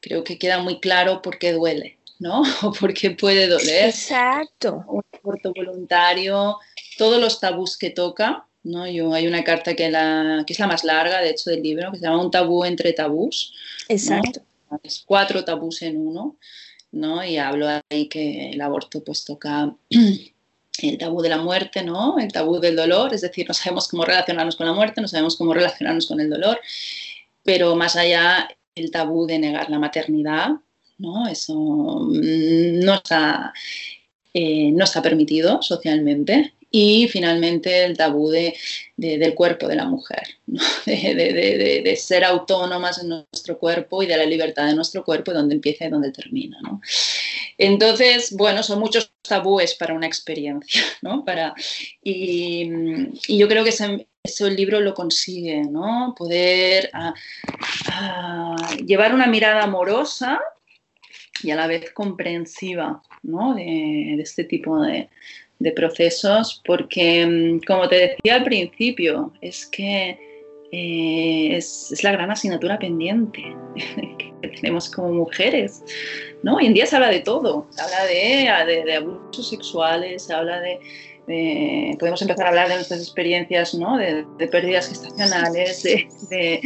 creo 0.00 0.24
que 0.24 0.38
queda 0.38 0.58
muy 0.58 0.78
claro 0.78 1.22
por 1.22 1.38
qué 1.38 1.52
duele, 1.52 1.98
¿no? 2.18 2.42
O 2.62 2.72
por 2.72 2.92
qué 2.92 3.12
puede 3.12 3.48
doler. 3.48 3.86
Exacto. 3.86 4.84
Un 4.88 5.02
aborto 5.12 5.52
voluntario, 5.54 6.58
todos 6.98 7.18
los 7.20 7.40
tabús 7.40 7.78
que 7.78 7.90
toca, 7.90 8.46
¿no? 8.62 8.86
Yo, 8.86 9.14
hay 9.14 9.26
una 9.26 9.44
carta 9.44 9.74
que, 9.74 9.90
la, 9.90 10.44
que 10.46 10.52
es 10.52 10.58
la 10.58 10.66
más 10.66 10.84
larga, 10.84 11.22
de 11.22 11.30
hecho, 11.30 11.50
del 11.50 11.62
libro, 11.62 11.92
que 11.92 11.98
se 11.98 12.04
llama 12.04 12.22
Un 12.22 12.30
tabú 12.30 12.64
entre 12.64 12.92
tabús. 12.92 13.54
Exacto. 13.88 14.42
Cuatro 15.06 15.44
tabús 15.44 15.82
en 15.82 15.96
uno, 15.96 16.36
¿no? 16.92 17.24
Y 17.24 17.38
hablo 17.38 17.66
ahí 17.90 18.08
que 18.08 18.50
el 18.50 18.60
aborto 18.60 19.02
pues 19.04 19.24
toca 19.24 19.74
el 19.90 20.98
tabú 20.98 21.22
de 21.22 21.28
la 21.28 21.38
muerte, 21.38 21.82
¿no? 21.82 22.18
El 22.18 22.32
tabú 22.32 22.58
del 22.60 22.76
dolor, 22.76 23.14
es 23.14 23.20
decir, 23.20 23.46
no 23.48 23.54
sabemos 23.54 23.88
cómo 23.88 24.04
relacionarnos 24.04 24.56
con 24.56 24.66
la 24.66 24.72
muerte, 24.72 25.00
no 25.00 25.08
sabemos 25.08 25.36
cómo 25.36 25.54
relacionarnos 25.54 26.06
con 26.06 26.20
el 26.20 26.30
dolor, 26.30 26.60
pero 27.42 27.76
más 27.76 27.96
allá 27.96 28.48
el 28.74 28.90
tabú 28.90 29.26
de 29.26 29.38
negar 29.38 29.70
la 29.70 29.78
maternidad, 29.78 30.50
¿no? 30.98 31.28
Eso 31.28 31.54
mm, 31.54 32.80
no 32.84 32.94
está, 32.94 33.52
eh, 34.34 34.70
no 34.72 34.84
está 34.84 35.02
permitido 35.02 35.62
socialmente 35.62 36.54
y 36.74 37.06
finalmente 37.08 37.84
el 37.84 37.96
tabú 37.98 38.30
de, 38.30 38.56
del 38.96 39.34
cuerpo 39.34 39.68
de 39.68 39.76
la 39.76 39.84
mujer, 39.84 40.22
de, 40.86 41.94
ser 42.00 42.24
autónomas 42.24 43.02
en 43.02 43.10
nuestro 43.10 43.58
cuerpo 43.58 44.02
y 44.02 44.06
de 44.06 44.16
la 44.16 44.24
libertad 44.24 44.66
de 44.66 44.74
nuestro 44.74 45.04
cuerpo, 45.04 45.34
donde 45.34 45.54
empieza 45.54 45.84
y 45.84 45.90
donde 45.90 46.10
termina. 46.10 46.58
Entonces, 47.58 48.32
bueno, 48.32 48.62
son 48.62 48.80
muchos 48.80 49.12
tabúes 49.20 49.74
para 49.74 49.94
una 49.94 50.06
experiencia, 50.06 50.82
¿no? 51.02 51.24
Para, 51.24 51.54
y, 52.02 52.68
yo 53.28 53.46
creo 53.48 53.64
que 53.64 53.70
eso 54.24 54.46
el 54.46 54.56
libro 54.56 54.80
lo 54.80 54.94
consigue, 54.94 55.62
¿no? 55.64 56.14
Poder 56.16 56.90
llevar 58.86 59.14
una 59.14 59.26
mirada 59.26 59.62
amorosa 59.62 60.40
y 61.42 61.50
a 61.50 61.56
la 61.56 61.66
vez 61.66 61.92
comprensiva, 61.92 63.02
¿no? 63.22 63.54
De, 63.54 64.14
este 64.22 64.44
tipo 64.44 64.80
de, 64.80 65.10
procesos, 65.76 66.60
porque, 66.64 67.26
mm, 67.26 67.60
como 67.66 67.88
te 67.88 67.96
decía 67.96 68.36
al 68.36 68.44
principio, 68.44 69.32
es 69.40 69.66
que 69.66 70.18
eh, 70.72 71.56
es, 71.56 72.02
la 72.02 72.12
gran 72.12 72.30
asignatura 72.30 72.78
pendiente 72.78 73.42
que 74.42 74.48
tenemos 74.48 74.90
como 74.90 75.12
mujeres, 75.12 75.84
¿no? 76.42 76.56
Hoy 76.56 76.66
en 76.66 76.74
día 76.74 76.86
se 76.86 76.96
habla 76.96 77.10
de 77.10 77.20
todo, 77.20 77.66
se 77.70 77.82
habla 77.82 78.66
de, 78.66 78.84
de 78.84 78.94
abusos 78.94 79.50
sexuales, 79.50 80.24
se 80.24 80.34
habla 80.34 80.60
de 80.60 80.80
podemos 81.98 82.20
empezar 82.20 82.46
a 82.46 82.48
hablar 82.48 82.68
de 82.68 82.74
nuestras 82.76 83.00
experiencias 83.00 83.74
¿no? 83.74 83.96
de, 83.96 84.24
pérdidas 84.48 84.88
gestacionales, 84.88 85.82
de, 85.82 86.60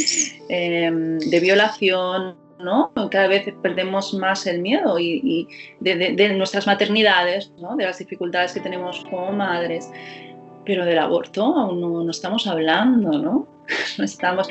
em, 0.48 1.18
de, 1.18 1.40
violación, 1.40 2.36
¿no? 2.58 2.92
Cada 3.10 3.28
vez 3.28 3.52
perdemos 3.62 4.14
más 4.14 4.46
el 4.46 4.60
miedo 4.60 4.98
y, 4.98 5.48
de, 5.80 6.34
nuestras 6.36 6.66
maternidades, 6.66 7.52
¿no? 7.58 7.76
de 7.76 7.84
las 7.84 7.98
dificultades 7.98 8.52
que 8.52 8.60
tenemos 8.60 9.04
como 9.10 9.32
madres, 9.32 9.90
pero 10.64 10.84
del 10.84 10.98
aborto 10.98 11.44
aún 11.44 11.80
no, 11.80 12.10
estamos 12.10 12.46
hablando, 12.46 13.18
¿no? 13.18 13.48
No 13.98 14.04
estamos 14.04 14.48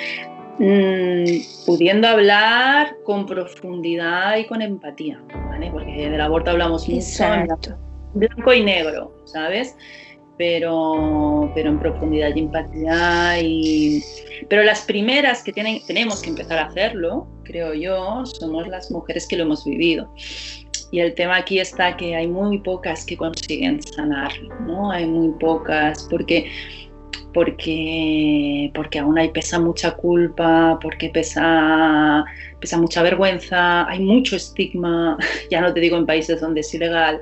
mm, 0.60 1.66
pudiendo 1.66 2.08
hablar 2.08 2.96
con 3.04 3.26
profundidad 3.26 4.38
y 4.38 4.46
con 4.46 4.62
empatía, 4.62 5.22
¿vale? 5.50 5.70
Porque 5.72 6.10
del 6.10 6.22
aborto 6.22 6.52
hablamos 6.52 6.88
mucho 6.88 7.24
blanco 8.14 8.54
y 8.54 8.64
negro, 8.64 9.12
¿sabes? 9.26 9.78
Pero, 10.38 11.52
pero 11.56 11.70
en 11.70 11.80
profundidad 11.80 12.36
y 12.36 12.40
empatía. 12.40 13.40
Y... 13.42 14.04
Pero 14.50 14.64
las 14.64 14.82
primeras 14.82 15.44
que 15.44 15.54
tienen, 15.54 15.82
tenemos 15.86 16.22
que 16.22 16.30
empezar 16.30 16.58
a 16.60 16.66
hacerlo, 16.66 17.28
creo 17.44 17.74
yo, 17.74 18.26
somos 18.26 18.68
las 18.68 18.92
mujeres 18.92 19.28
que 19.28 19.38
lo 19.38 19.44
hemos 19.44 19.64
vivido. 19.64 20.12
Y 20.92 21.00
el 21.00 21.14
tema 21.16 21.38
aquí 21.38 21.60
está 21.60 21.98
que 21.98 22.16
hay 22.16 22.28
muy 22.28 22.60
pocas 22.60 23.06
que 23.06 23.18
consiguen 23.18 23.82
sanarlo, 23.82 24.54
¿no? 24.62 24.92
Hay 24.92 25.06
muy 25.06 25.30
pocas, 25.40 26.08
porque 26.10 26.50
porque, 27.36 28.72
porque 28.74 29.00
aún 29.00 29.20
hay 29.20 29.28
pesa 29.30 29.60
mucha 29.60 29.92
culpa, 29.92 30.80
porque 30.82 31.10
pesa, 31.10 32.24
pesa 32.62 32.78
mucha 32.78 33.04
vergüenza, 33.04 33.86
hay 33.90 34.00
mucho 34.00 34.38
estigma, 34.38 35.18
ya 35.52 35.60
no 35.60 35.74
te 35.74 35.82
digo 35.82 35.98
en 35.98 36.06
países 36.06 36.40
donde 36.40 36.62
es 36.62 36.74
ilegal, 36.74 37.22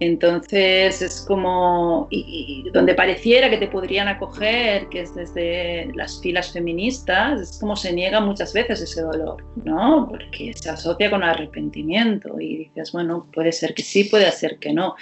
entonces 0.00 1.02
es 1.02 1.20
como, 1.28 2.08
y, 2.10 2.64
donde 2.72 2.94
pareciera 2.94 3.50
que 3.50 3.58
te 3.58 3.68
podrían 3.68 4.08
acoger, 4.08 4.88
que 4.88 5.02
es 5.02 5.14
desde 5.14 5.92
las 5.94 6.20
filas 6.22 6.52
feministas, 6.52 7.40
es 7.40 7.58
como 7.60 7.76
se 7.76 7.92
niega 7.92 8.18
muchas 8.20 8.54
veces 8.54 8.80
ese 8.80 9.02
dolor, 9.02 9.44
¿no? 9.62 10.08
Porque 10.08 10.54
se 10.54 10.70
asocia 10.70 11.10
con 11.10 11.22
arrepentimiento 11.22 12.40
y 12.40 12.56
dices, 12.56 12.92
bueno, 12.92 13.26
puede 13.32 13.52
ser 13.52 13.74
que 13.74 13.82
sí, 13.82 14.04
puede 14.04 14.32
ser 14.32 14.58
que 14.58 14.72
no 14.72 14.96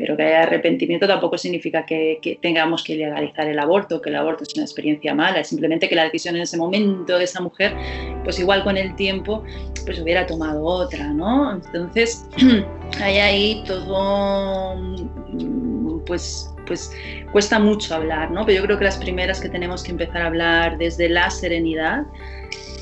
pero 0.00 0.16
que 0.16 0.22
haya 0.22 0.44
arrepentimiento 0.44 1.06
tampoco 1.06 1.36
significa 1.36 1.84
que, 1.84 2.38
tengamos 2.40 2.82
que 2.82 2.96
legalizar 2.96 3.46
el 3.46 3.58
aborto, 3.58 4.00
que 4.00 4.08
el 4.08 4.16
aborto 4.16 4.44
es 4.44 4.54
una 4.54 4.64
experiencia 4.64 5.14
mala, 5.14 5.40
es 5.40 5.48
simplemente 5.48 5.90
que 5.90 5.94
la 5.94 6.04
decisión 6.04 6.36
en 6.36 6.42
ese 6.42 6.56
momento 6.56 7.18
de 7.18 7.24
esa 7.24 7.42
mujer, 7.42 7.76
pues 8.24 8.38
igual 8.38 8.64
con 8.64 8.78
el 8.78 8.96
tiempo, 8.96 9.44
pues 9.84 10.00
hubiera 10.00 10.26
tomado 10.26 10.64
otra, 10.64 11.12
¿no? 11.12 11.52
Entonces, 11.52 12.24
hay 13.02 13.18
ahí 13.18 13.62
todo, 13.66 14.76
mm, 14.76 16.04
pues, 16.06 16.50
pues 16.66 16.90
cuesta 17.30 17.58
mucho 17.58 17.94
hablar, 17.94 18.30
¿no? 18.30 18.46
Pero 18.46 18.60
yo 18.60 18.64
creo 18.64 18.78
que 18.78 18.84
las 18.84 18.96
primeras 18.96 19.38
que 19.38 19.50
tenemos 19.50 19.82
que 19.82 19.90
empezar 19.90 20.22
a 20.22 20.26
hablar 20.28 20.78
desde 20.78 21.10
la 21.10 21.28
serenidad, 21.28 22.04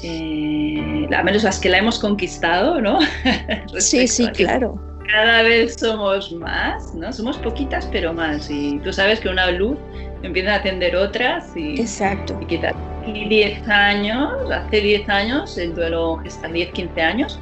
eh, 0.05 1.09
al 1.13 1.25
menos 1.25 1.43
las 1.43 1.59
que 1.59 1.69
la 1.69 1.79
hemos 1.79 1.99
conquistado, 1.99 2.81
¿no? 2.81 3.01
sí, 3.79 4.07
sí, 4.07 4.29
claro 4.29 4.88
cada 5.09 5.43
vez 5.43 5.75
somos 5.75 6.33
más, 6.33 6.95
¿no? 6.95 7.13
Somos 7.13 7.39
poquitas, 7.39 7.89
pero 7.91 8.13
más. 8.13 8.49
Y 8.51 8.79
tú 8.81 8.93
sabes 8.93 9.21
que 9.21 9.29
una 9.29 9.51
luz 9.51 9.77
empieza 10.23 10.53
a 10.53 10.57
encender 10.57 10.97
otras 10.97 11.57
y, 11.57 11.81
Exacto. 11.81 12.39
y. 12.49 12.61
Y 13.07 13.29
10 13.29 13.69
años, 13.69 14.51
hace 14.51 14.81
10 14.81 15.09
años, 15.09 15.57
el 15.57 15.75
duelo 15.75 16.17
gestacional, 16.19 16.55
10, 16.55 16.73
15 16.73 17.01
años, 17.01 17.41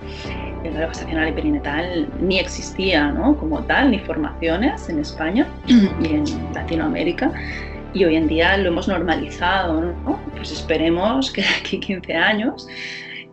el 0.63 0.73
duelo 0.73 0.89
gestacional 0.89 1.29
y 1.29 1.33
perinatal 1.33 2.09
ni 2.21 2.39
existía, 2.39 3.11
¿no? 3.11 3.37
Como 3.37 3.61
tal, 3.65 3.91
ni 3.91 3.99
formaciones 3.99 4.89
en 4.89 5.01
España 5.01 5.47
y 5.67 6.07
en 6.07 6.25
Latinoamérica. 6.55 7.33
Y 7.95 8.05
hoy 8.05 8.15
en 8.15 8.29
día 8.29 8.57
lo 8.59 8.69
hemos 8.69 8.87
normalizado, 8.87 9.81
¿no? 9.81 10.21
Pues 10.37 10.53
esperemos 10.53 11.33
que 11.33 11.43
de 11.43 11.49
aquí 11.49 11.81
15 11.81 12.15
años 12.15 12.69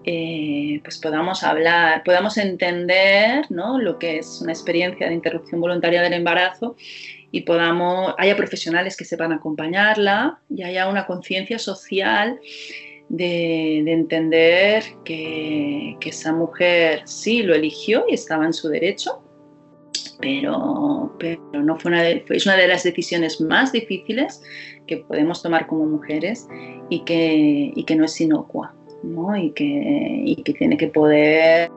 eh, 0.05 0.81
pues 0.83 0.97
podamos 0.97 1.43
hablar, 1.43 2.03
podamos 2.03 2.37
entender 2.37 3.45
¿no? 3.49 3.79
lo 3.79 3.97
que 3.99 4.17
es 4.17 4.41
una 4.41 4.51
experiencia 4.51 5.07
de 5.07 5.13
interrupción 5.13 5.61
voluntaria 5.61 6.01
del 6.01 6.13
embarazo 6.13 6.75
y 7.31 7.41
podamos, 7.41 8.13
haya 8.17 8.35
profesionales 8.35 8.97
que 8.97 9.05
sepan 9.05 9.31
acompañarla 9.31 10.39
y 10.49 10.63
haya 10.63 10.89
una 10.89 11.05
conciencia 11.05 11.57
social 11.57 12.39
de, 13.07 13.79
entender 13.79 14.83
que, 15.05 15.97
esa 16.05 16.33
mujer 16.33 17.03
sí 17.05 17.41
lo 17.41 17.55
eligió 17.55 18.05
y 18.09 18.13
estaba 18.13 18.45
en 18.45 18.53
su 18.53 18.67
derecho, 18.67 19.23
pero, 20.19 21.15
pero 21.17 21.39
no 21.53 21.79
fue 21.79 21.91
una 21.91 22.07
es 22.07 22.45
una 22.45 22.57
de 22.57 22.67
las 22.67 22.83
decisiones 22.83 23.39
más 23.39 23.71
difíciles 23.71 24.43
que 24.85 24.97
podemos 24.97 25.41
tomar 25.41 25.65
como 25.65 25.85
mujeres 25.85 26.47
y 26.89 27.03
que, 27.05 27.71
y 27.73 27.83
que 27.85 27.95
no 27.95 28.05
es 28.05 28.19
inocua 28.19 28.75
y, 29.37 29.51
que, 29.51 30.43
que 30.43 30.53
tiene 30.53 30.77
que 30.77 30.87
poder 30.87 31.71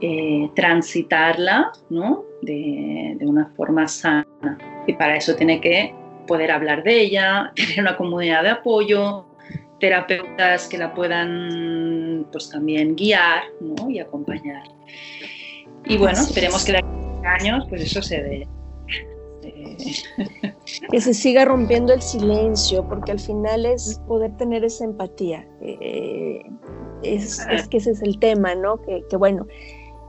eh, 0.00 0.50
transitarla 0.54 1.72
de, 2.42 3.18
una 3.20 3.46
forma 3.56 3.86
sana. 3.86 4.26
Y 4.86 4.94
para 4.94 5.16
eso 5.16 5.34
tiene 5.36 5.60
que 5.60 5.94
poder 6.26 6.50
hablar 6.50 6.82
de 6.82 7.00
ella, 7.00 7.52
tener 7.56 7.80
una 7.80 7.96
comunidad 7.96 8.42
de 8.42 8.50
apoyo, 8.50 9.26
terapeutas 9.78 10.68
que 10.68 10.78
la 10.78 10.94
puedan 10.94 12.26
pues 12.30 12.50
también 12.50 12.94
guiar 12.94 13.44
y 13.88 13.98
acompañar. 13.98 14.62
Y 15.86 15.96
bueno, 15.96 16.18
esperemos 16.18 16.64
que 16.64 16.72
de 16.72 16.78
aquí 16.78 16.88
a 17.24 17.34
años 17.34 17.66
pues 17.68 17.82
eso 17.82 18.02
se 18.02 18.22
dé. 18.22 18.48
Que 20.90 21.00
se 21.00 21.14
siga 21.14 21.44
rompiendo 21.44 21.92
el 21.92 22.02
silencio, 22.02 22.86
porque 22.88 23.12
al 23.12 23.20
final 23.20 23.66
es 23.66 24.00
poder 24.06 24.36
tener 24.36 24.64
esa 24.64 24.84
empatía. 24.84 25.46
Eh, 25.60 26.42
es, 27.02 27.40
que 27.68 27.78
ese 27.78 27.92
es 27.92 28.02
el 28.02 28.18
tema, 28.18 28.54
¿no? 28.54 28.80
Que, 28.82 29.16
bueno, 29.16 29.46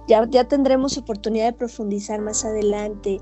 ya, 0.07 0.27
ya 0.29 0.43
tendremos 0.47 0.97
oportunidad 0.97 1.51
de 1.51 1.53
profundizar 1.53 2.21
más 2.21 2.43
adelante. 2.45 3.19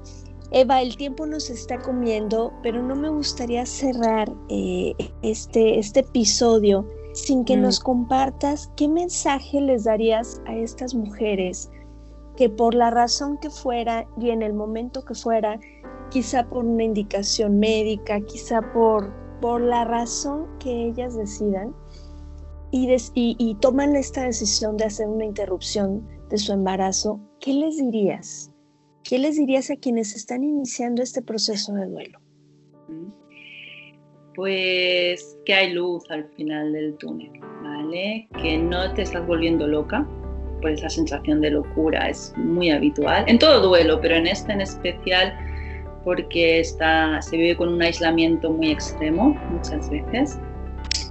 Eva, 0.52 0.82
el 0.82 0.98
tiempo 0.98 1.26
nos 1.28 1.50
está 1.50 1.78
comiendo, 1.80 2.52
pero 2.64 2.82
no 2.82 2.96
me 2.96 3.10
gustaría 3.10 3.66
cerrar 3.66 4.32
eh, 4.50 4.94
este, 5.22 5.78
este 5.78 6.00
episodio 6.00 6.88
sin 7.14 7.46
que 7.46 7.56
mm. 7.56 7.62
nos 7.62 7.80
compartas 7.80 8.72
qué 8.76 8.88
mensaje 8.88 9.62
les 9.62 9.84
darías 9.84 10.42
a 10.48 10.56
estas 10.56 10.96
mujeres 10.96 11.70
que 12.40 12.50
por 12.50 12.74
la 12.74 12.90
razón 12.90 13.38
que 13.38 13.50
fuera 13.50 14.08
y 14.18 14.30
en 14.30 14.42
el 14.42 14.54
momento 14.54 15.04
que 15.04 15.14
fuera, 15.14 15.60
quizá 16.10 16.48
por 16.48 16.66
una 16.66 16.84
indicación 16.84 17.60
médica, 17.60 18.20
quizá 18.22 18.62
por, 18.74 19.14
por 19.42 19.62
la 19.62 19.86
razón 19.86 20.48
que 20.60 20.88
ellas 20.88 21.16
decidan, 21.16 21.74
y, 22.72 22.96
y, 23.16 23.56
toman 23.56 23.96
esta 23.96 24.26
decisión 24.26 24.78
de 24.78 24.86
hacer 24.86 25.08
una 25.08 25.26
interrupción 25.26 26.08
de 26.30 26.38
su 26.38 26.54
embarazo, 26.54 27.20
¿qué 27.40 27.52
les 27.54 27.78
dirías? 27.78 28.52
¿Qué 29.04 29.18
les 29.18 29.38
dirías 29.38 29.72
a 29.72 29.76
quienes 29.76 30.16
están 30.16 30.44
iniciando 30.44 31.02
este 31.02 31.24
proceso 31.24 31.74
de 31.74 31.88
duelo? 31.88 32.20
Pues 34.36 35.36
que 35.46 35.54
hay 35.56 35.74
luz 35.74 36.04
al 36.12 36.30
final 36.36 36.72
del 36.74 36.96
túnel, 36.98 37.32
¿vale? 37.64 38.28
Que 38.40 38.58
no 38.60 38.94
te 38.94 39.02
estás 39.02 39.26
volviendo 39.26 39.68
loca, 39.68 40.08
pues 40.62 40.80
esa 40.80 40.90
sensación 40.90 41.42
de 41.42 41.50
locura 41.50 42.10
es 42.10 42.34
muy 42.38 42.70
habitual, 42.70 43.26
en 43.28 43.40
todo 43.40 43.68
duelo, 43.68 44.00
pero 44.00 44.16
en 44.16 44.28
este 44.28 44.52
en 44.52 44.62
especial 44.62 45.34
porque 46.10 46.60
está, 46.60 47.22
se 47.22 47.38
vive 47.38 47.56
con 47.56 47.70
un 47.70 47.84
aislamiento 47.84 48.52
muy 48.52 48.72
extremo 48.72 49.40
muchas 49.52 49.92
veces, 49.92 50.40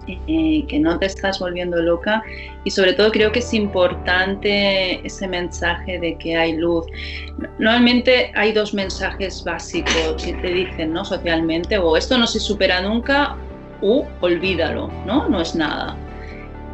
eh, 0.08 0.64
que 0.66 0.80
no 0.80 0.98
te 0.98 1.06
estás 1.06 1.38
volviendo 1.38 1.80
loca 1.80 2.20
y 2.64 2.72
sobre 2.72 2.94
todo 2.94 3.12
creo 3.12 3.30
que 3.30 3.38
es 3.38 3.54
importante 3.54 5.06
ese 5.06 5.28
mensaje 5.28 6.00
de 6.00 6.18
que 6.18 6.36
hay 6.36 6.56
luz. 6.56 6.84
Normalmente 7.60 8.32
hay 8.34 8.50
dos 8.50 8.74
mensajes 8.74 9.44
básicos 9.44 10.20
que 10.20 10.32
te 10.32 10.48
dicen 10.52 10.92
¿no? 10.92 11.04
socialmente 11.04 11.78
o 11.78 11.96
esto 11.96 12.18
no 12.18 12.26
se 12.26 12.40
supera 12.40 12.80
nunca 12.80 13.36
o 13.80 14.04
olvídalo, 14.20 14.90
¿no? 15.06 15.28
no 15.28 15.40
es 15.40 15.54
nada. 15.54 15.96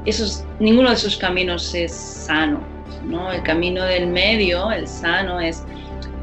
Esos, 0.07 0.47
ninguno 0.61 0.89
de 0.89 0.95
esos 0.95 1.19
caminos 1.19 1.75
es 1.75 1.93
sano. 1.93 2.61
¿no? 3.05 3.31
El 3.31 3.43
camino 3.43 3.85
del 3.85 4.07
medio, 4.07 4.71
el 4.73 4.89
sano, 4.89 5.41
es 5.41 5.63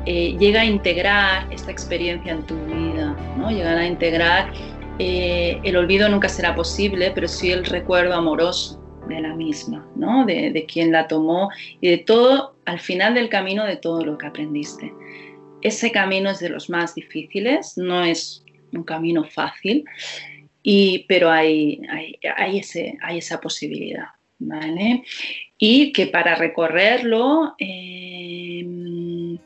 eh, 0.05 0.35
llega 0.39 0.61
a 0.61 0.65
integrar 0.65 1.51
esta 1.51 1.71
experiencia 1.71 2.31
en 2.31 2.45
tu 2.45 2.55
vida, 2.65 3.15
¿no? 3.37 3.51
llegar 3.51 3.77
a 3.77 3.85
integrar 3.85 4.51
eh, 4.99 5.59
el 5.63 5.77
olvido 5.77 6.09
nunca 6.09 6.29
será 6.29 6.53
posible, 6.53 7.11
pero 7.15 7.27
sí 7.27 7.51
el 7.51 7.65
recuerdo 7.65 8.13
amoroso 8.13 8.79
de 9.07 9.19
la 9.19 9.33
misma, 9.33 9.87
¿no? 9.95 10.25
De, 10.25 10.51
de 10.51 10.65
quien 10.65 10.91
la 10.91 11.07
tomó 11.07 11.49
y 11.79 11.89
de 11.89 11.97
todo, 11.97 12.55
al 12.65 12.79
final 12.79 13.15
del 13.15 13.29
camino, 13.29 13.65
de 13.65 13.77
todo 13.77 14.05
lo 14.05 14.17
que 14.17 14.27
aprendiste. 14.27 14.93
Ese 15.61 15.91
camino 15.91 16.29
es 16.29 16.39
de 16.39 16.49
los 16.49 16.69
más 16.69 16.93
difíciles, 16.93 17.77
no 17.77 18.03
es 18.03 18.45
un 18.73 18.83
camino 18.83 19.23
fácil, 19.23 19.85
y, 20.61 21.05
pero 21.07 21.31
hay, 21.31 21.81
hay, 21.89 22.19
hay, 22.37 22.59
ese, 22.59 22.97
hay 23.01 23.17
esa 23.17 23.41
posibilidad. 23.41 24.09
¿vale? 24.41 25.03
Y 25.57 25.93
que 25.93 26.07
para 26.07 26.35
recorrerlo 26.35 27.55
eh, 27.59 28.63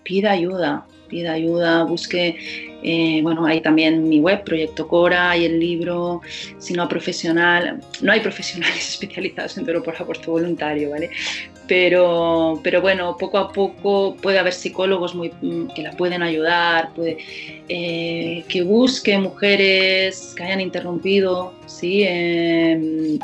pida 0.03 0.31
ayuda, 0.31 0.85
pida 1.07 1.33
ayuda, 1.33 1.83
busque, 1.83 2.35
eh, 2.83 3.19
bueno, 3.23 3.45
hay 3.45 3.61
también 3.61 4.07
mi 4.07 4.19
web, 4.19 4.43
Proyecto 4.43 4.87
Cora, 4.87 5.31
hay 5.31 5.45
el 5.45 5.59
libro 5.59 6.21
Sino 6.57 6.87
Profesional, 6.87 7.79
no 8.01 8.11
hay 8.11 8.19
profesionales 8.19 8.89
especializados 8.89 9.57
en 9.57 9.65
por 9.65 9.95
aborto 9.97 10.31
voluntario, 10.31 10.91
¿vale? 10.91 11.09
Pero, 11.67 12.59
pero 12.63 12.79
bueno, 12.79 13.17
poco 13.17 13.39
a 13.39 13.51
poco 13.51 14.15
puede 14.21 14.37
haber 14.37 14.53
psicólogos 14.53 15.15
muy, 15.15 15.31
que 15.75 15.81
la 15.81 15.91
pueden 15.93 16.21
ayudar, 16.21 16.93
puede, 16.93 17.17
eh, 17.67 18.43
que 18.47 18.61
busque 18.61 19.17
mujeres 19.17 20.33
que 20.37 20.43
hayan 20.43 20.61
interrumpido, 20.61 21.53
¿sí? 21.65 22.03
Em, 22.03 23.17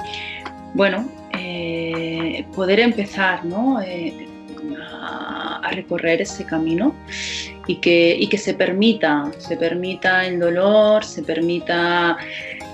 bueno, 0.73 1.07
eh, 1.37 2.45
poder 2.55 2.79
empezar 2.79 3.45
¿no? 3.45 3.79
Recorrer 5.71 6.21
ese 6.21 6.45
camino 6.45 6.95
y 7.67 7.75
que, 7.77 8.15
y 8.19 8.27
que 8.27 8.37
se 8.37 8.53
permita, 8.53 9.31
se 9.37 9.57
permita 9.57 10.25
el 10.25 10.39
dolor, 10.39 11.03
se 11.03 11.23
permita 11.23 12.17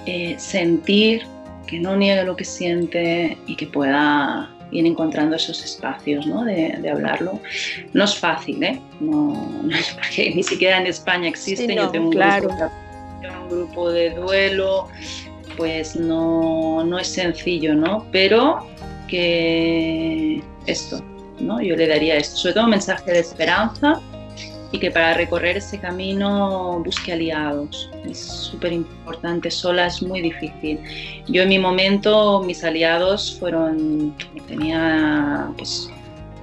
eh, 0.05 0.35
sentir, 0.37 1.25
que 1.65 1.79
no 1.79 1.95
niegue 1.95 2.23
lo 2.23 2.35
que 2.35 2.45
siente 2.45 3.37
y 3.45 3.55
que 3.55 3.67
pueda 3.67 4.49
ir 4.71 4.85
encontrando 4.85 5.35
esos 5.35 5.63
espacios 5.63 6.25
¿no? 6.25 6.43
de, 6.43 6.89
hablarlo. 6.89 7.39
No 7.93 8.03
es 8.03 8.15
fácil, 8.15 8.63
¿eh? 8.63 8.79
No, 8.99 9.69
es 9.71 9.93
porque 9.93 10.33
ni 10.33 10.43
siquiera 10.43 10.79
en 10.79 10.87
España 10.87 11.27
existe. 11.27 11.73
Yo 11.75 11.89
tengo 11.89 12.09
un, 12.09 12.11
grupo, 12.11 12.55
un 13.43 13.49
grupo 13.49 13.91
de 13.91 14.11
duelo, 14.11 14.87
pues 15.55 15.95
no, 15.95 16.83
no 16.83 16.99
es 16.99 17.07
sencillo, 17.07 17.75
¿no? 17.75 18.05
Pero 18.11 18.67
que 19.07 20.41
esto, 20.65 21.01
¿no? 21.39 21.61
Yo 21.61 21.75
le 21.75 21.87
daría 21.87 22.15
esto, 22.17 22.37
sobre 22.37 22.53
todo 22.53 22.63
un 22.65 22.71
mensaje 22.71 23.11
de 23.11 23.19
esperanza 23.19 24.01
y 24.71 24.79
que 24.79 24.91
para 24.91 25.13
recorrer 25.13 25.57
ese 25.57 25.79
camino 25.79 26.81
busque 26.83 27.13
aliados. 27.13 27.89
Es 28.05 28.19
súper 28.19 28.73
importante, 28.73 29.49
sola 29.49 29.87
es 29.87 30.01
muy 30.01 30.21
difícil. 30.21 30.79
Yo 31.27 31.43
en 31.43 31.49
mi 31.49 31.59
momento, 31.59 32.41
mis 32.45 32.63
aliados 32.63 33.37
fueron, 33.39 34.15
tenía 34.47 35.49
pues 35.57 35.89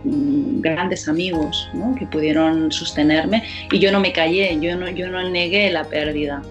mm, 0.05 0.61
grandes 0.61 1.09
amigos 1.09 1.69
que 1.99 2.07
pudieron 2.07 2.73
sostenerme 2.73 3.45
y 3.71 3.79
yo 3.79 3.93
no 3.93 4.01
me 4.01 4.13
callé, 4.13 4.59
yo 4.61 4.77
no, 4.77 4.89
yo 4.89 5.09
no 5.09 5.29
negué 5.29 5.71
la 5.71 5.85
pérdida. 5.85 6.43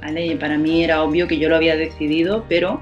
¿vale? 0.00 0.36
Para 0.36 0.58
mí 0.58 0.82
era 0.82 1.02
obvio 1.02 1.28
que 1.28 1.38
yo 1.38 1.48
lo 1.48 1.56
había 1.56 1.76
decidido, 1.76 2.44
pero 2.48 2.80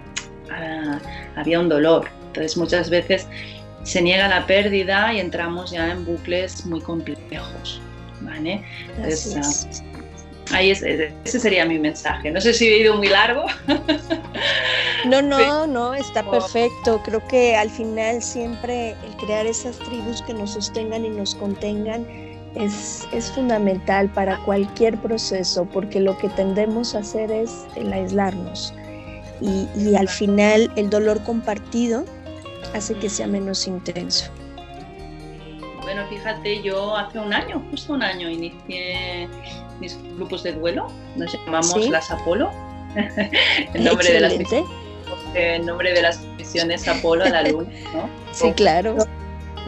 ah, 0.51 0.99
había 1.37 1.61
un 1.61 1.69
dolor. 1.69 2.09
Entonces 2.29 2.57
muchas 2.57 2.89
veces 2.89 3.27
se 3.89 4.03
niega 4.03 4.29
la 4.29 4.47
pérdida 4.47 5.13
y 5.13 5.21
entramos 5.21 5.71
ya 5.71 5.91
en 5.91 6.05
bucles 6.05 6.67
muy 6.67 6.81
complejos. 6.81 7.81
¿vale? 8.21 8.63
Entonces, 8.97 9.83
ah, 10.51 10.57
ahí 10.57 10.71
es, 10.71 10.83
ese 10.83 11.41
sería 11.41 11.65
mi 11.65 11.79
mensaje. 11.79 12.31
No 12.31 12.41
sé 12.41 12.53
si 12.53 12.67
he 12.69 12.79
ido 12.79 12.97
muy 12.97 13.09
largo. 13.09 13.45
No, 15.07 15.23
no, 15.23 15.67
no, 15.67 15.95
está 15.95 16.29
perfecto. 16.29 17.01
Creo 17.05 17.27
que 17.29 17.55
al 17.55 17.71
final 17.71 18.21
siempre 18.21 18.97
el 19.07 19.17
crear 19.25 19.47
esas 19.47 19.79
tribus 19.79 20.23
que 20.23 20.35
nos 20.35 20.55
sostengan 20.55 21.05
y 21.05 21.11
nos 21.11 21.37
contengan 21.37 22.05
es, 22.57 23.07
es, 23.13 23.31
fundamental 23.31 24.09
para 24.09 24.37
cualquier 24.45 24.97
proceso, 24.99 25.67
porque 25.67 26.01
lo 26.01 26.19
que 26.19 26.29
tendemos 26.31 26.97
a 26.97 26.99
hacer 26.99 27.31
es 27.31 27.65
el 27.77 27.93
aislarnos. 27.93 28.75
Y, 29.41 29.69
y 29.77 29.95
al 29.95 30.09
final 30.09 30.73
el 30.75 30.91
dolor 30.91 31.23
compartido 31.23 32.05
hace 32.75 32.95
que 32.95 33.09
sea 33.09 33.27
menos 33.27 33.67
intenso. 33.67 34.31
Bueno, 35.83 36.07
fíjate, 36.09 36.63
yo 36.63 36.97
hace 36.97 37.19
un 37.19 37.33
año, 37.33 37.65
justo 37.71 37.95
un 37.95 38.03
año, 38.03 38.29
inicié 38.29 39.29
mis 39.81 39.97
grupos 40.17 40.43
de 40.43 40.53
duelo, 40.53 40.89
nos 41.17 41.33
llamamos 41.33 41.89
las 41.89 42.11
Apolo, 42.11 42.51
el 43.75 43.85
nombre 43.85 44.13
de 44.13 44.21
las 44.21 44.35
el 45.35 45.67
nombre 45.67 45.93
de 45.93 46.03
las 46.03 46.21
misiones 46.37 46.87
Apolo 46.89 47.25
a 47.25 47.29
la 47.29 47.43
luna, 47.43 47.71
¿no? 47.95 48.09
Sí, 48.33 48.53
claro 48.53 48.97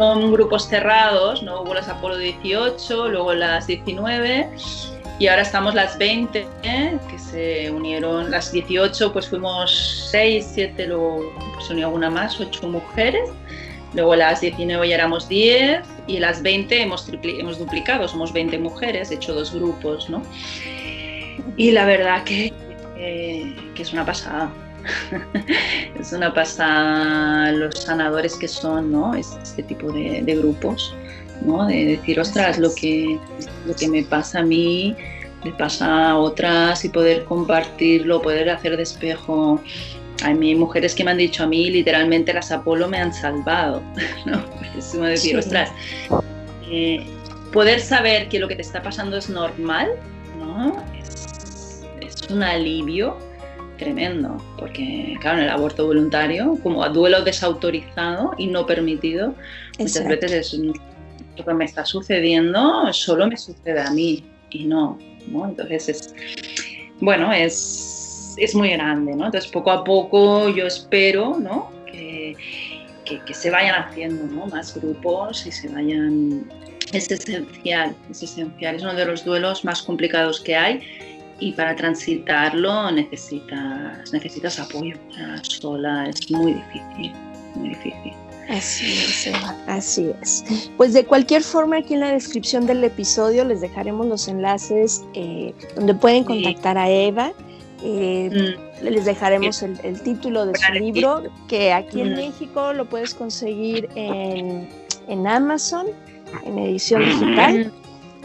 son 0.01 0.33
grupos 0.33 0.67
cerrados, 0.67 1.43
¿no? 1.43 1.61
Hubo 1.61 1.75
las 1.75 1.87
Apolo 1.89 2.17
18, 2.17 3.09
luego 3.09 3.35
las 3.35 3.67
19 3.67 4.49
y 5.21 5.29
ahora 5.29 5.43
estamos 5.43 5.75
las 5.75 5.99
20 5.99 6.47
¿eh? 6.63 6.99
que 7.11 7.19
se 7.19 7.71
unieron, 7.71 8.31
las 8.31 8.51
18 8.51 9.13
pues 9.13 9.29
fuimos 9.29 10.09
6, 10.11 10.51
7, 10.55 10.87
luego 10.87 11.21
pues, 11.55 11.67
se 11.67 11.75
unió 11.75 11.87
alguna 11.87 12.09
más, 12.09 12.41
8 12.41 12.67
mujeres, 12.67 13.29
luego 13.93 14.17
las 14.17 14.41
19 14.41 14.89
ya 14.89 14.95
éramos 14.95 15.29
10 15.29 15.83
y 16.07 16.19
las 16.21 16.43
20 16.43 16.83
hemos, 16.83 17.07
hemos 17.23 17.59
duplicado, 17.59 18.09
somos 18.09 18.33
20 18.33 18.59
mujeres, 18.59 19.11
he 19.11 19.17
hecho 19.17 19.35
dos 19.35 19.53
grupos, 19.53 20.09
¿no? 20.09 20.23
Y 21.59 21.71
la 21.73 21.85
verdad 21.85 22.25
que, 22.25 22.55
que 22.97 23.83
es 23.83 23.93
una 23.93 24.07
pasada. 24.07 24.51
es 26.01 26.13
una 26.15 26.33
pasada 26.33 27.53
los 27.53 27.75
sanadores 27.79 28.37
que 28.37 28.49
son, 28.49 28.91
¿no? 28.91 29.15
Este 29.15 29.63
tipo 29.65 29.93
de, 29.93 30.23
grupos, 30.23 30.95
¿no? 31.43 31.67
De 31.67 31.97
decir, 31.97 32.19
ostras, 32.21 32.59
lo 32.59 32.75
que, 32.75 33.19
lo 33.67 33.75
que 33.75 33.89
me 33.89 34.03
pasa 34.03 34.41
a 34.41 34.43
mí, 34.43 34.97
me 35.45 35.53
pasa 35.53 36.11
a 36.11 36.19
otras 36.19 36.85
y 36.85 36.89
poder 36.89 37.25
compartirlo, 37.25 38.21
poder 38.21 38.51
hacer 38.51 38.77
despejo. 38.77 39.61
Hay 40.23 40.35
mujeres 40.35 40.95
que 40.95 41.03
me 41.03 41.13
han 41.13 41.17
dicho 41.17 41.45
a 41.45 41.47
mí, 41.47 41.71
literalmente 41.71 42.33
las 42.33 42.53
Apolo 42.53 42.89
me 42.89 42.99
han 42.99 43.13
salvado, 43.13 43.83
¿no? 44.27 44.45
Es 44.77 44.87
como 44.93 45.05
decir, 45.05 45.37
ostras, 45.37 45.71
eh, 46.71 47.07
poder 47.53 47.81
saber 47.81 48.29
que 48.29 48.39
lo 48.39 48.47
que 48.47 48.57
te 48.57 48.63
está 48.63 48.83
pasando 48.83 49.17
es 49.17 49.31
normal, 49.31 49.89
¿no? 50.39 50.77
Es, 51.03 51.83
es 52.01 52.31
un 52.31 52.43
alivio 52.43 53.17
tremendo, 53.81 54.37
porque 54.59 55.17
claro, 55.21 55.39
en 55.39 55.45
el 55.45 55.51
aborto 55.51 55.87
voluntario, 55.87 56.59
como 56.63 56.87
duelo 56.91 57.23
desautorizado 57.25 58.33
y 58.37 58.47
no 58.47 58.67
permitido, 58.67 59.35
muchas 59.79 60.07
veces 60.07 60.33
es 60.33 60.53
lo 61.41 61.47
que 61.47 61.55
me 61.55 61.65
está 61.65 61.85
sucediendo 61.85 62.93
solo 62.93 63.27
me 63.27 63.37
sucede 63.37 63.81
a 63.81 63.91
mí 63.91 64.25
y 64.51 64.65
no, 64.65 64.99
¿no? 65.29 65.47
Entonces 65.47 65.89
es, 65.89 66.15
bueno, 67.01 67.33
es, 67.33 68.35
es 68.37 68.55
muy 68.55 68.71
grande, 68.71 69.15
¿no? 69.15 69.27
Entonces 69.27 69.51
poco 69.51 69.71
a 69.71 69.85
poco 69.85 70.49
yo 70.49 70.67
espero, 70.67 71.39
¿no? 71.39 71.71
Que, 71.87 72.37
que, 73.05 73.35
se 73.35 73.51
vayan 73.51 73.83
haciendo, 73.83 74.25
¿no? 74.25 74.47
Más 74.47 74.75
grupos 74.75 75.47
y 75.47 75.53
se 75.53 75.69
vayan... 75.69 76.49
Es 76.93 77.11
esencial, 77.11 77.95
es 78.11 78.23
esencial, 78.23 78.77
es 78.77 78.83
uno 78.83 78.95
de 78.95 79.05
los 79.05 79.25
duelos 79.25 79.65
más 79.65 79.83
complicados 79.83 80.41
que 80.41 80.57
hay 80.57 80.81
y 81.41 81.53
para 81.53 81.75
transitarlo 81.75 82.91
necesitas, 82.91 84.13
necesitas 84.13 84.59
apoyo. 84.59 84.97
sola 85.43 86.09
es 86.09 86.31
muy 86.31 86.55
difícil, 86.55 87.13
muy 87.57 87.71
difícil. 87.71 88.30
Así 88.51 88.93
es, 88.93 89.31
así 89.69 90.13
es. 90.21 90.45
Pues 90.77 90.93
de 90.93 91.05
cualquier 91.05 91.43
forma, 91.43 91.79
aquí 91.79 91.95
en 91.95 92.01
la 92.01 92.11
descripción 92.11 92.67
del 92.67 92.83
episodio 92.83 93.45
les 93.45 93.61
dejaremos 93.61 94.07
los 94.07 94.27
enlaces 94.27 95.05
eh, 95.15 95.55
donde 95.77 95.95
pueden 95.95 96.25
contactar 96.25 96.77
a 96.77 96.91
Eva. 96.91 97.33
Eh, 97.85 98.57
mm. 98.81 98.85
Les 98.85 99.05
dejaremos 99.05 99.63
el, 99.63 100.03
título 100.03 100.47
de 100.47 100.59
su 100.59 100.73
libro, 100.73 101.23
que 101.49 101.73
aquí 101.73 102.01
en 102.01 102.13
mm. 102.13 102.17
México 102.17 102.73
lo 102.73 102.89
puedes 102.89 103.15
conseguir 103.15 103.89
en, 103.95 104.69
en 105.07 105.27
Amazon, 105.27 105.87
en 106.45 106.59
edición 106.59 107.05
digital. 107.05 107.73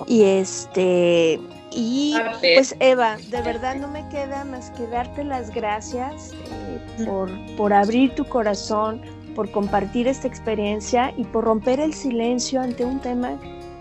Y 0.07 0.23
este 0.23 1.39
y 1.75 2.15
pues 2.55 2.75
Eva, 2.79 3.17
de 3.29 3.41
verdad 3.41 3.75
no 3.75 3.89
me 3.89 4.07
queda 4.07 4.45
más 4.45 4.71
que 4.71 4.87
darte 4.87 5.25
las 5.25 5.53
gracias 5.53 6.31
eh, 6.31 7.05
por, 7.05 7.29
por 7.57 7.73
abrir 7.73 8.15
tu 8.15 8.23
corazón, 8.25 9.01
por 9.35 9.51
compartir 9.51 10.07
esta 10.07 10.27
experiencia 10.27 11.13
y 11.15 11.25
por 11.25 11.43
romper 11.43 11.79
el 11.79 11.93
silencio 11.93 12.61
ante 12.61 12.85
un 12.85 12.99
tema 12.99 13.37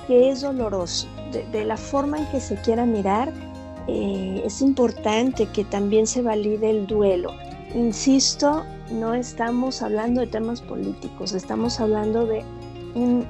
que 0.07 0.31
es 0.31 0.43
doloroso. 0.43 1.09
De, 1.51 1.65
la 1.65 1.77
forma 1.77 2.19
en 2.19 2.27
que 2.27 2.41
se 2.41 2.57
quiera 2.57 2.85
mirar, 2.85 3.33
eh, 3.89 4.43
es 4.45 4.61
importante 4.61 5.47
que 5.47 5.65
también 5.65 6.07
se 6.07 6.23
valide 6.23 6.71
el 6.71 6.87
duelo. 6.87 7.33
Insisto, 7.75 8.65
no 8.91 9.15
estamos 9.15 9.83
hablando 9.83 10.21
de 10.21 10.29
temas 10.29 10.61
políticos, 10.61 11.33
estamos 11.33 11.81
hablando 11.81 12.27
de 12.27 12.45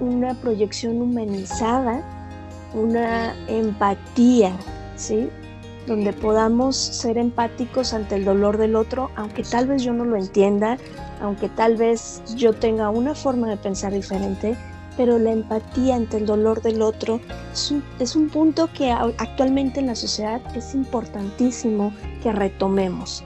una 0.00 0.34
proyección 0.34 1.00
humanizada 1.00 2.04
una 2.74 3.34
empatía, 3.46 4.52
¿sí? 4.96 5.30
Donde 5.86 6.12
podamos 6.12 6.76
ser 6.76 7.18
empáticos 7.18 7.92
ante 7.92 8.16
el 8.16 8.24
dolor 8.24 8.58
del 8.58 8.76
otro, 8.76 9.10
aunque 9.16 9.42
tal 9.42 9.66
vez 9.66 9.82
yo 9.82 9.92
no 9.92 10.04
lo 10.04 10.16
entienda, 10.16 10.78
aunque 11.20 11.48
tal 11.48 11.76
vez 11.76 12.22
yo 12.36 12.52
tenga 12.52 12.90
una 12.90 13.14
forma 13.14 13.48
de 13.48 13.56
pensar 13.56 13.92
diferente, 13.92 14.56
pero 14.96 15.18
la 15.18 15.32
empatía 15.32 15.96
ante 15.96 16.18
el 16.18 16.26
dolor 16.26 16.62
del 16.62 16.82
otro 16.82 17.20
es 17.52 18.16
un, 18.16 18.28
punto 18.28 18.68
que 18.72 18.90
actualmente 18.90 19.80
en 19.80 19.86
la 19.86 19.94
sociedad 19.94 20.40
es 20.56 20.74
importantísimo 20.74 21.92
que 22.22 22.32
retomemos, 22.32 23.24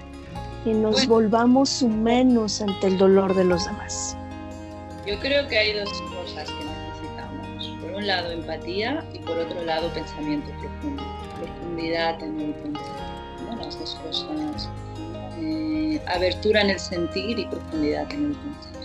que 0.64 0.74
nos 0.74 1.06
volvamos 1.06 1.82
humanos 1.82 2.60
ante 2.62 2.88
el 2.88 2.98
dolor 2.98 3.34
de 3.34 3.44
los 3.44 3.64
demás. 3.66 4.16
Yo 5.06 5.18
creo 5.20 5.46
que 5.48 5.58
hay 5.58 5.72
dos 5.72 5.90
cosas 6.02 6.50
que 6.50 6.64
necesitamos. 6.64 7.68
Por 7.80 7.90
un 7.92 8.06
lado 8.06 8.30
empatía 8.30 9.04
y 9.14 9.18
por 9.20 9.38
otro 9.38 9.62
lado 9.64 9.88
pensamiento 9.94 10.50
profundo, 10.60 11.02
profundidad 11.38 12.22
en 12.22 12.40
el 12.40 12.54
pensamiento, 12.54 13.64
las 13.64 13.78
dos 13.78 13.94
cosas. 14.04 14.68
Eh, 15.40 16.00
abertura 16.06 16.62
en 16.62 16.70
el 16.70 16.80
sentir 16.80 17.38
y 17.38 17.46
profundidad 17.46 18.10
en 18.12 18.26
el 18.26 18.36
pensamiento. 18.36 18.78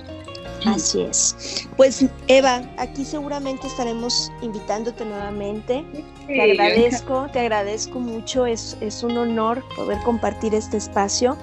Así 0.65 1.01
es. 1.01 1.67
Pues 1.75 2.05
Eva, 2.27 2.61
aquí 2.77 3.03
seguramente 3.03 3.67
estaremos 3.67 4.31
invitándote 4.41 5.03
nuevamente. 5.03 5.83
te 6.27 6.41
agradezco, 6.41 7.27
te 7.31 7.39
agradezco 7.39 7.99
mucho, 7.99 8.45
es, 8.45 8.77
es 8.79 9.03
un 9.03 9.17
honor 9.17 9.63
poder 9.75 9.99
compartir 10.03 10.55
este 10.55 10.77
espacio. 10.77 11.37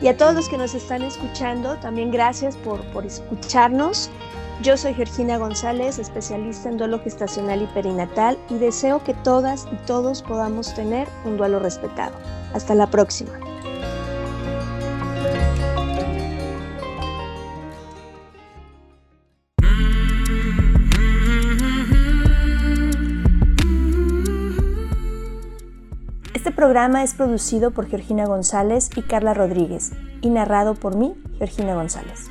Y 0.00 0.08
a 0.08 0.16
todos 0.16 0.34
los 0.34 0.48
que 0.48 0.58
nos 0.58 0.74
están 0.74 1.02
escuchando, 1.02 1.76
también 1.76 2.10
gracias 2.10 2.56
por, 2.56 2.80
por 2.86 3.06
escucharnos. 3.06 4.10
Yo 4.62 4.76
soy 4.76 4.94
Georgina 4.94 5.36
González, 5.36 5.98
especialista 5.98 6.68
en 6.68 6.78
duelo 6.78 7.00
gestacional 7.00 7.62
y 7.62 7.66
perinatal, 7.66 8.38
y 8.48 8.54
deseo 8.54 9.02
que 9.02 9.14
todas 9.14 9.66
y 9.72 9.76
todos 9.86 10.22
podamos 10.22 10.74
tener 10.74 11.08
un 11.24 11.36
duelo 11.36 11.58
respetado. 11.58 12.16
Hasta 12.54 12.74
la 12.74 12.86
próxima. 12.86 13.32
programa 26.64 27.02
es 27.02 27.12
producido 27.12 27.72
por 27.72 27.88
Georgina 27.88 28.24
González 28.24 28.88
y 28.96 29.02
Carla 29.02 29.34
Rodríguez 29.34 29.92
y 30.22 30.30
narrado 30.30 30.74
por 30.74 30.96
mí, 30.96 31.14
Georgina 31.36 31.74
González. 31.74 32.30